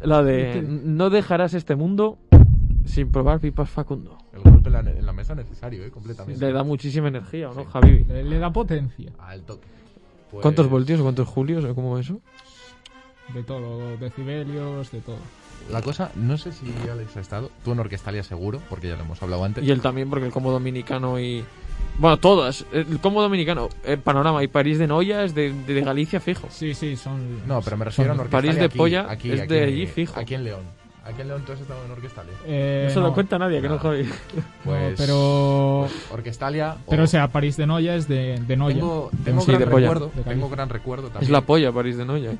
[0.00, 2.18] La de no dejarás este mundo
[2.84, 4.18] sin probar pipas Facundo.
[4.32, 5.90] El golpe en la, en la mesa necesario, ¿eh?
[5.90, 6.44] Completamente.
[6.44, 8.04] Le da muchísima energía, ¿o no, Javi?
[8.04, 9.12] Le, le da potencia.
[9.18, 9.68] Al toque.
[10.30, 12.20] Pues- ¿Cuántos voltios o cuántos julios o cómo eso?
[13.32, 13.96] De todo.
[13.98, 15.18] Decibelios, de todo.
[15.70, 17.50] La cosa, no sé si Alex ha estado.
[17.64, 19.64] Tú en Orquestalia seguro, porque ya lo hemos hablado antes.
[19.64, 21.44] Y él también, porque el como dominicano y...
[21.98, 22.64] Bueno, todas.
[22.72, 26.46] El como dominicano, el panorama y París de Noya es de, de Galicia fijo.
[26.50, 27.46] Sí, sí, son.
[27.46, 29.86] No, pero me refiero a Orquestalia París de aquí, Polla aquí, es aquí, de allí
[29.86, 30.18] fijo.
[30.18, 30.82] Aquí en León.
[31.04, 32.32] Aquí en León tú has estado en Orquestalia.
[32.46, 33.80] Eh, no se lo no, cuenta nadie, que no, No.
[33.80, 34.08] Javi.
[34.64, 35.88] Pues, pero.
[36.12, 36.76] Orquestalia.
[36.88, 38.76] Pero o- sea, París de Noya es de, de Noya.
[38.76, 39.88] Tengo, tengo Sí, gran de Polla.
[39.92, 40.12] recuerdo.
[40.14, 41.24] De tengo gran recuerdo también.
[41.24, 42.32] Es la polla París de Noya.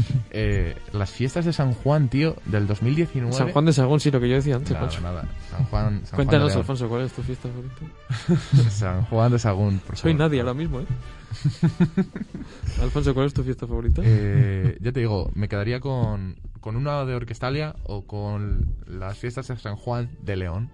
[0.30, 3.32] eh, las fiestas de San Juan, tío, del 2019.
[3.32, 5.28] San Juan de Sagún, sí, lo que yo decía antes, Nada, nada.
[5.50, 6.00] San Juan.
[6.04, 6.56] San Cuéntanos.
[6.56, 8.70] Alfonso, ¿cuál es tu fiesta favorita?
[8.70, 10.26] San Juan de Sagún, por Soy favor.
[10.26, 10.86] nadie ahora mismo, ¿eh?
[12.82, 14.02] Alfonso, ¿cuál es tu fiesta favorita?
[14.04, 19.48] Eh, ya te digo, me quedaría con, con una de Orquestalia o con las fiestas
[19.48, 20.70] de San Juan de León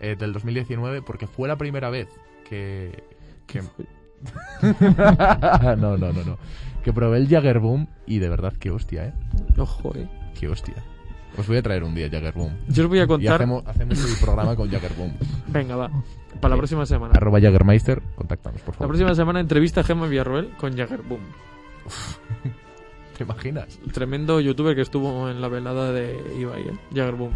[0.00, 2.08] eh, del 2019 porque fue la primera vez
[2.48, 3.04] que...
[3.46, 3.62] que...
[5.76, 6.38] no, no, no, no.
[6.84, 9.12] Que probé el Jaggerboom y de verdad, qué hostia, ¿eh?
[9.58, 10.08] Ojo, ¿eh?
[10.38, 10.74] Qué hostia.
[11.36, 12.52] Os voy a traer un día Jaggerboom.
[12.68, 13.34] Yo os voy a Y contar...
[13.36, 15.12] hacemos, hacemos el programa con Jaggerboom.
[15.48, 15.90] Venga, va.
[16.40, 17.12] Para la próxima semana.
[17.16, 18.88] Arroba Jaggermeister, contáctanos, por La favor.
[18.88, 21.20] próxima semana entrevista a Gemma Villarroel con Jagger Boom.
[23.16, 23.78] ¿Te imaginas?
[23.84, 26.72] El tremendo youtuber que estuvo en la velada de Ibai, ¿eh?
[26.94, 27.32] Jagger Boom.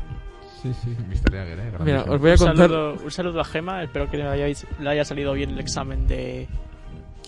[0.63, 0.97] Sí, sí.
[1.09, 1.31] Mr.
[1.33, 1.73] Jagger, ¿eh?
[1.85, 2.57] Mira, os voy a un, contar...
[2.57, 6.07] saludo, un saludo a Gema, espero que le, hayáis- le haya salido bien el examen
[6.07, 6.49] de...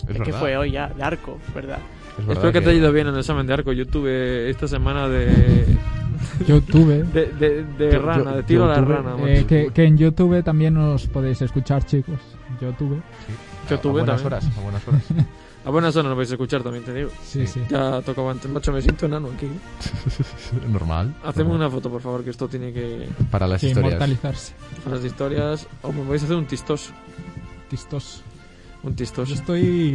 [0.01, 0.87] Es ¿de ¿Qué verdad, fue hoy ya?
[0.89, 1.79] De arco, ¿verdad?
[2.11, 3.71] es verdad Espero que te haya ido bien en el examen de arco.
[3.73, 5.65] Yo tuve esta semana de...
[6.47, 7.03] Yo tuve.
[7.03, 9.83] De, de, de Yo- rana, yo- de tiro a la tuve, rana, eh, que, que
[9.83, 12.19] en YouTube también os podéis escuchar, chicos.
[12.61, 12.95] Yo tuve.
[12.97, 13.33] Sí.
[13.69, 14.43] Yo A- a tuve buenas también.
[14.43, 15.03] horas, a buenas horas.
[15.65, 17.09] A buenas horas nos vais a escuchar también, te digo.
[17.25, 17.61] Sí, sí.
[17.69, 19.49] Ya tocaba antes, macho, me siento enano aquí.
[20.71, 21.13] Normal.
[21.25, 23.09] Hacemos una foto, por favor, que esto tiene que...
[23.29, 23.91] Para las Que historias.
[23.95, 24.53] inmortalizarse.
[24.85, 25.67] Para las historias...
[25.81, 26.91] O me vais a hacer un tistos.
[27.69, 28.23] Tistos.
[28.83, 29.27] Un tistos.
[29.29, 29.91] Yo estoy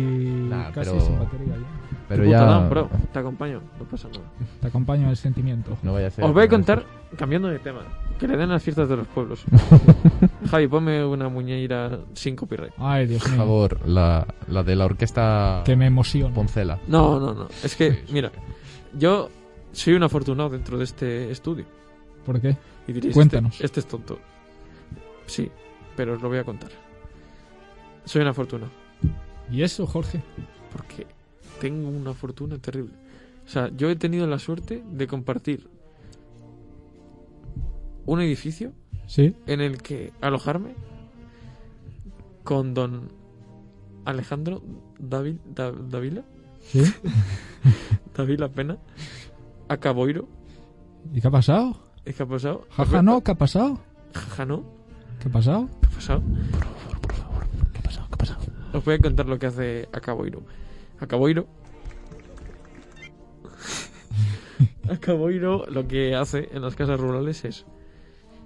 [0.49, 1.67] Nah, casi pero- sin batería ya.
[2.09, 2.59] Pero ya.
[2.69, 2.91] bro.
[3.13, 4.25] Te acompaño, no pasa nada.
[4.61, 5.79] Te acompaño en el sentimiento.
[5.83, 6.25] No vaya a ser.
[6.25, 6.85] Os voy a contar,
[7.17, 7.81] cambiando de tema,
[8.19, 9.43] que le den las fiestas de los pueblos.
[10.51, 12.73] Javi, ponme una muñeira sin copyright.
[12.77, 16.35] Ay, Dios Por favor, la, la de la orquesta Que me emociona.
[16.35, 16.79] Poncela.
[16.87, 17.49] No, no, no.
[17.65, 18.31] Es que, mira,
[18.99, 19.31] yo
[19.73, 21.65] soy un afortunado dentro de este estudio.
[22.27, 22.57] ¿Por qué?
[22.87, 23.55] Y diréis, Cuéntanos.
[23.55, 24.19] Este, este es tonto.
[25.27, 25.51] Sí,
[25.97, 26.71] pero os lo voy a contar.
[28.05, 28.71] Soy un afortunado.
[29.51, 30.23] ¿Y eso, Jorge?
[30.73, 31.07] Porque
[31.61, 32.93] tengo una fortuna terrible.
[33.45, 35.69] O sea, yo he tenido la suerte de compartir
[38.07, 38.73] un edificio
[39.07, 39.35] ¿Sí?
[39.47, 40.75] en el que alojarme
[42.45, 43.09] con don
[44.05, 44.63] Alejandro
[44.99, 46.23] Davi- Da- Davila,
[46.61, 46.83] ¿Sí?
[48.17, 48.79] Davila Pena,
[49.69, 50.29] a Caboiro,
[51.13, 51.77] ¿Y qué ha pasado?
[52.05, 52.67] ¿qué ha pasado?
[52.71, 53.79] Jaja, no, ¿qué ha pasado?
[54.15, 54.65] Jaja, no,
[55.21, 55.69] ¿Qué ha pasado?
[55.81, 56.23] ¿qué ha pasado?
[57.73, 58.07] ¿Qué ha pasado?
[58.09, 58.41] ¿Qué ha pasado?
[58.73, 60.43] Os voy a contar lo que hace a Caboiro.
[61.01, 61.47] A Caboiro.
[64.89, 67.67] a Caboiro lo que hace en las casas rurales es.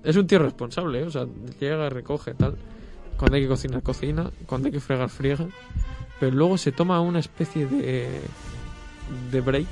[0.02, 1.04] Es un tío responsable, ¿eh?
[1.04, 1.26] o sea,
[1.58, 2.56] llega, recoge, tal.
[3.16, 4.30] Cuando hay que cocinar, cocina.
[4.46, 5.46] Cuando hay que fregar, friega.
[6.20, 8.20] Pero luego se toma una especie de.
[9.30, 9.66] de break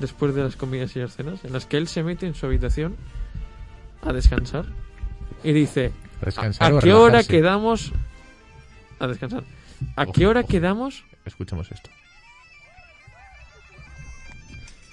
[0.00, 2.44] después de las comidas y las cenas, en las que él se mete en su
[2.46, 2.96] habitación
[4.02, 4.66] a descansar
[5.42, 7.92] y dice: ¿A descansar ¿A qué hora quedamos?
[8.98, 9.44] A descansar.
[9.96, 10.48] ¿A Ojo, qué hora ojo.
[10.48, 11.04] quedamos?
[11.24, 11.90] Escuchemos esto.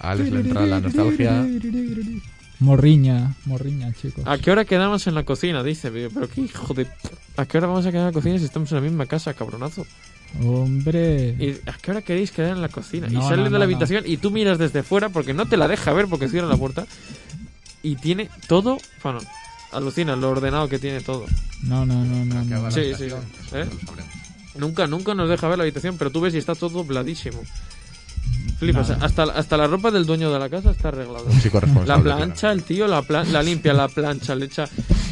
[0.00, 1.46] A Alex le entra la nostalgia.
[2.60, 4.24] Morriña, morriña, chicos.
[4.26, 5.62] ¿A qué hora quedamos en la cocina?
[5.62, 6.86] Dice, pero qué hijo de...
[7.36, 9.34] ¿A qué hora vamos a quedar en la cocina si estamos en la misma casa,
[9.34, 9.86] cabronazo?
[10.42, 11.36] Hombre.
[11.38, 13.06] ¿Y ¿A qué hora queréis quedar en la cocina?
[13.08, 13.64] y sale no, de la no.
[13.64, 16.56] habitación y tú miras desde fuera porque no te la deja ver porque cierra la
[16.56, 16.86] puerta.
[17.82, 18.78] Y tiene todo...
[19.02, 19.20] Bueno,
[19.72, 21.26] alucina lo ordenado que tiene todo.
[21.62, 22.70] No, no, no, no.
[22.70, 23.20] Sí, sí, eso
[23.52, 23.66] ¿eh?
[24.56, 27.40] Nunca, nunca nos deja ver la habitación, pero tú ves y está todo dobladísimo.
[28.58, 29.04] Flipas, Nada.
[29.04, 31.24] hasta, hasta la ropa del dueño de la casa está arreglada.
[31.24, 34.64] Un chico La plancha, el tío la, plan- la limpia, la plancha, le echa,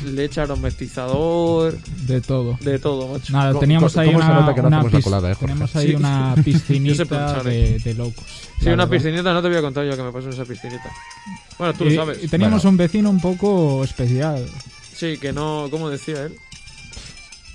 [0.07, 1.77] le echa aromatizador,
[2.07, 2.57] De todo.
[2.61, 3.33] de todo, macho.
[3.33, 5.95] Nada, ¿Cómo- teníamos ahí una, que una hacemos la pis- colada, eh, tenemos ahí Sí.
[5.97, 8.25] una piscinita de, de locos.
[8.61, 8.89] Sí, una verdad.
[8.91, 10.91] piscinita, no te voy a contar yo qué me pasó en esa piscinita.
[11.59, 12.23] Bueno, tú Y, lo sabes.
[12.25, 12.71] y teníamos Bueno.
[12.71, 14.47] un vecino un poco especial.
[14.95, 16.37] Sí, que no, ¿cómo decía él?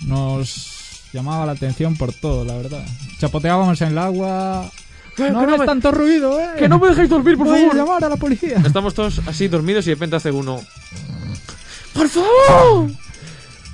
[0.05, 0.76] Nos
[1.13, 2.85] llamaba la atención por todo, la verdad.
[3.19, 4.69] Chapoteábamos en el agua.
[5.17, 6.49] No que, no hagas me, tanto ruido, eh.
[6.59, 7.75] que no me dejéis dormir, por Voy a favor.
[7.75, 8.61] llamar a la policía.
[8.63, 10.61] Estamos todos así dormidos y de repente hace uno.
[11.93, 12.91] ¡Por favor!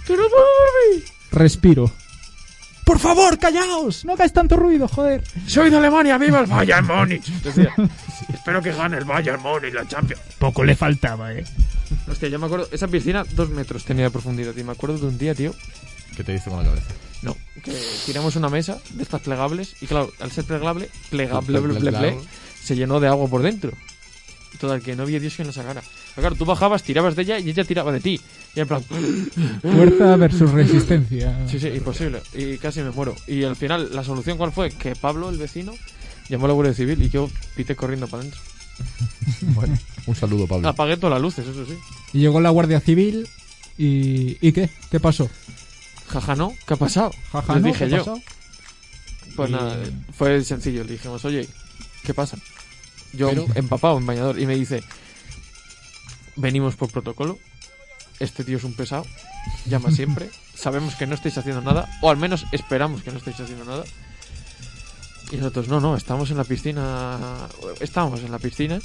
[0.05, 1.05] ¡Que no puedo dormir!
[1.31, 1.91] Respiro.
[2.85, 4.05] Por favor, callaos.
[4.05, 5.23] No hagáis tanto ruido, joder.
[5.47, 6.17] ¡Soy de Alemania!
[6.17, 7.25] ¡Viva el Bayern Múnich!
[7.41, 7.73] Decía.
[8.33, 10.21] Espero que gane el Bayern Múnich la Champions.
[10.39, 11.43] Poco le faltaba, eh.
[12.09, 14.55] Hostia, yo me acuerdo, esa piscina dos metros tenía de profundidad.
[14.55, 15.53] Y me acuerdo de un día, tío,
[16.15, 16.87] ¿Qué te dice con la cabeza?
[17.23, 17.73] No, que
[18.05, 19.75] tiramos una mesa de estas plegables.
[19.81, 22.17] Y claro, al ser plegable, plegable, ble, ble, ble,
[22.61, 23.71] se llenó de agua por dentro.
[24.59, 25.81] Total, que no había Dios que la sacara.
[25.81, 28.21] Pero claro, tú bajabas, tirabas de ella y ella tiraba de ti.
[28.55, 28.83] Y en plan,
[29.61, 31.47] Fuerza versus resistencia.
[31.47, 32.21] sí, sí, imposible.
[32.33, 33.15] Y casi me muero.
[33.25, 34.69] Y al final, ¿la solución cuál fue?
[34.69, 35.73] Que Pablo, el vecino,
[36.29, 38.41] llamó a la Guardia Civil y yo pité corriendo para adentro.
[39.55, 40.67] Bueno, un saludo, Pablo.
[40.69, 41.73] Apagué todas las luces, eso sí.
[42.13, 43.27] Y llegó la Guardia Civil
[43.77, 44.37] y...
[44.39, 44.69] ¿Y qué?
[44.89, 45.29] ¿Qué pasó?
[46.13, 47.11] Jaja, no, ¿qué ha pasado?
[47.31, 47.67] Jaja, Les ¿no?
[47.69, 47.97] dije ¿Qué yo.
[47.99, 48.21] pasó?
[49.35, 49.77] Pues Y- nada,
[50.15, 50.83] fue sencillo.
[50.83, 51.47] Le dijimos, oye,
[52.03, 52.37] ¿qué pasa?
[53.13, 54.83] yo Pero- empapado en bañador, y me dice,
[56.35, 57.37] venimos por protocolo,
[58.19, 59.05] este tío es un pesado,
[59.65, 63.39] llama siempre, sabemos que no estáis haciendo nada, o al menos esperamos que no estáis
[63.39, 63.83] haciendo nada.
[65.31, 67.47] Y nosotros, no, no, estamos en la piscina,
[67.79, 68.79] estamos en la piscina.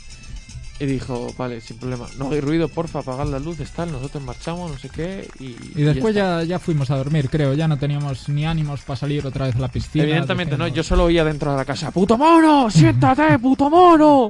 [0.80, 4.70] Y dijo, vale, sin problema, no hay ruido, porfa, apagad la luz, tal, nosotros marchamos,
[4.70, 5.28] no sé qué.
[5.40, 6.42] Y, Y después está.
[6.42, 7.54] ya, ya fuimos a dormir, creo.
[7.54, 10.04] Ya no teníamos ni ánimos para salir otra vez a la piscina.
[10.04, 12.70] Evidentemente no, yo solo oía dentro de la casa, ¡puto mono!
[12.70, 14.28] ¡Siéntate, puto mono!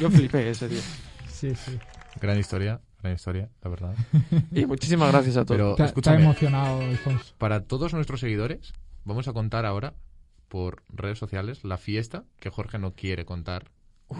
[0.00, 0.80] Yo flipé ese día.
[1.30, 1.78] Sí, sí.
[2.20, 3.94] Gran historia, gran historia, la verdad.
[4.52, 5.56] Y muchísimas gracias a todos.
[5.56, 7.32] Pero Te, te ha escúchame, emocionado, Alfonso.
[7.38, 8.72] para todos nuestros seguidores,
[9.04, 9.94] vamos a contar ahora
[10.48, 13.70] por redes sociales la fiesta que Jorge no quiere contar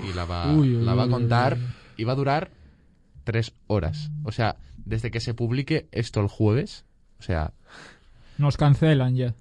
[0.09, 1.57] y la va, Uy, uy, la va a contar
[1.97, 2.51] y va a durar
[3.25, 4.11] tres horas.
[4.25, 6.85] O sea, desde que se publique esto el jueves,
[7.19, 7.53] o sea,
[8.39, 9.35] Nos cancelan ya.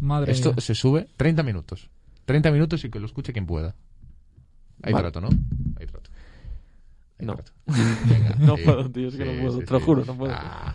[0.00, 0.60] Madre esto mía.
[0.60, 1.88] se sube 30 minutos.
[2.26, 3.74] 30 minutos y que lo escuche quien pueda.
[4.82, 5.04] Hay Vale.
[5.10, 5.28] trato, ¿no?
[5.80, 6.10] Hay trato.
[7.18, 7.34] Hay No.
[7.34, 7.52] trato.
[7.66, 8.62] Venga, No sí.
[8.64, 10.32] puedo, tío, es que no puedo, te lo juro, no puedo.
[10.36, 10.74] Ah,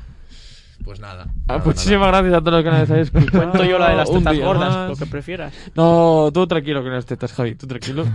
[0.87, 1.27] pues nada.
[1.49, 2.21] Ah, nada, muchísimas nada.
[2.21, 3.51] gracias a todos los que nos habéis escuchado.
[3.51, 4.89] Cuento yo la de las tetas gordas, más.
[4.89, 5.53] lo que prefieras.
[5.75, 8.05] No, tú tranquilo con las tetas, Javi, tú tranquilo.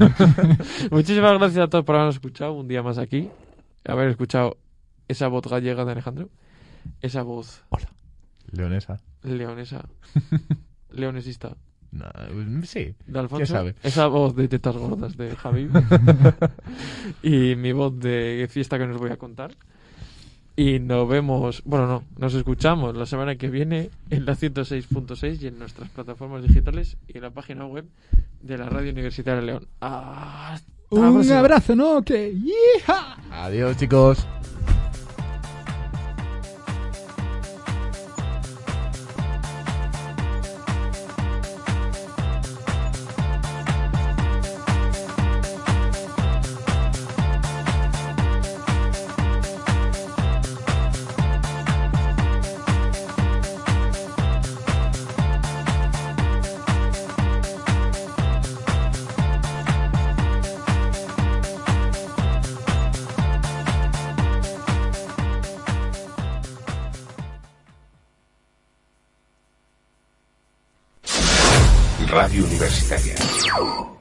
[0.91, 3.29] Muchísimas gracias a todos por habernos escuchado un día más aquí.
[3.85, 4.57] Haber escuchado
[5.07, 6.31] esa voz gallega de Alejandro.
[7.03, 7.63] Esa voz
[8.51, 9.03] Leonesa.
[9.23, 9.85] leonesa.
[10.91, 11.55] leonesista.
[11.91, 12.07] No,
[12.63, 12.95] sí.
[13.07, 13.45] De Alfonso.
[13.45, 13.75] ¿Quién sabe?
[13.83, 15.69] Esa voz de tetas gordas de Javi.
[17.23, 19.55] y mi voz de fiesta que nos voy a contar.
[20.55, 25.47] Y nos vemos, bueno, no, nos escuchamos la semana que viene en la 106.6 y
[25.47, 27.87] en nuestras plataformas digitales y en la página web
[28.43, 29.67] de la Radio Universitaria de León.
[29.81, 31.39] Hasta Un próxima.
[31.39, 32.03] abrazo, ¿no?
[32.03, 33.17] Que ¡Yija!
[33.31, 34.27] Adiós, chicos.
[72.63, 73.92] Universitaria.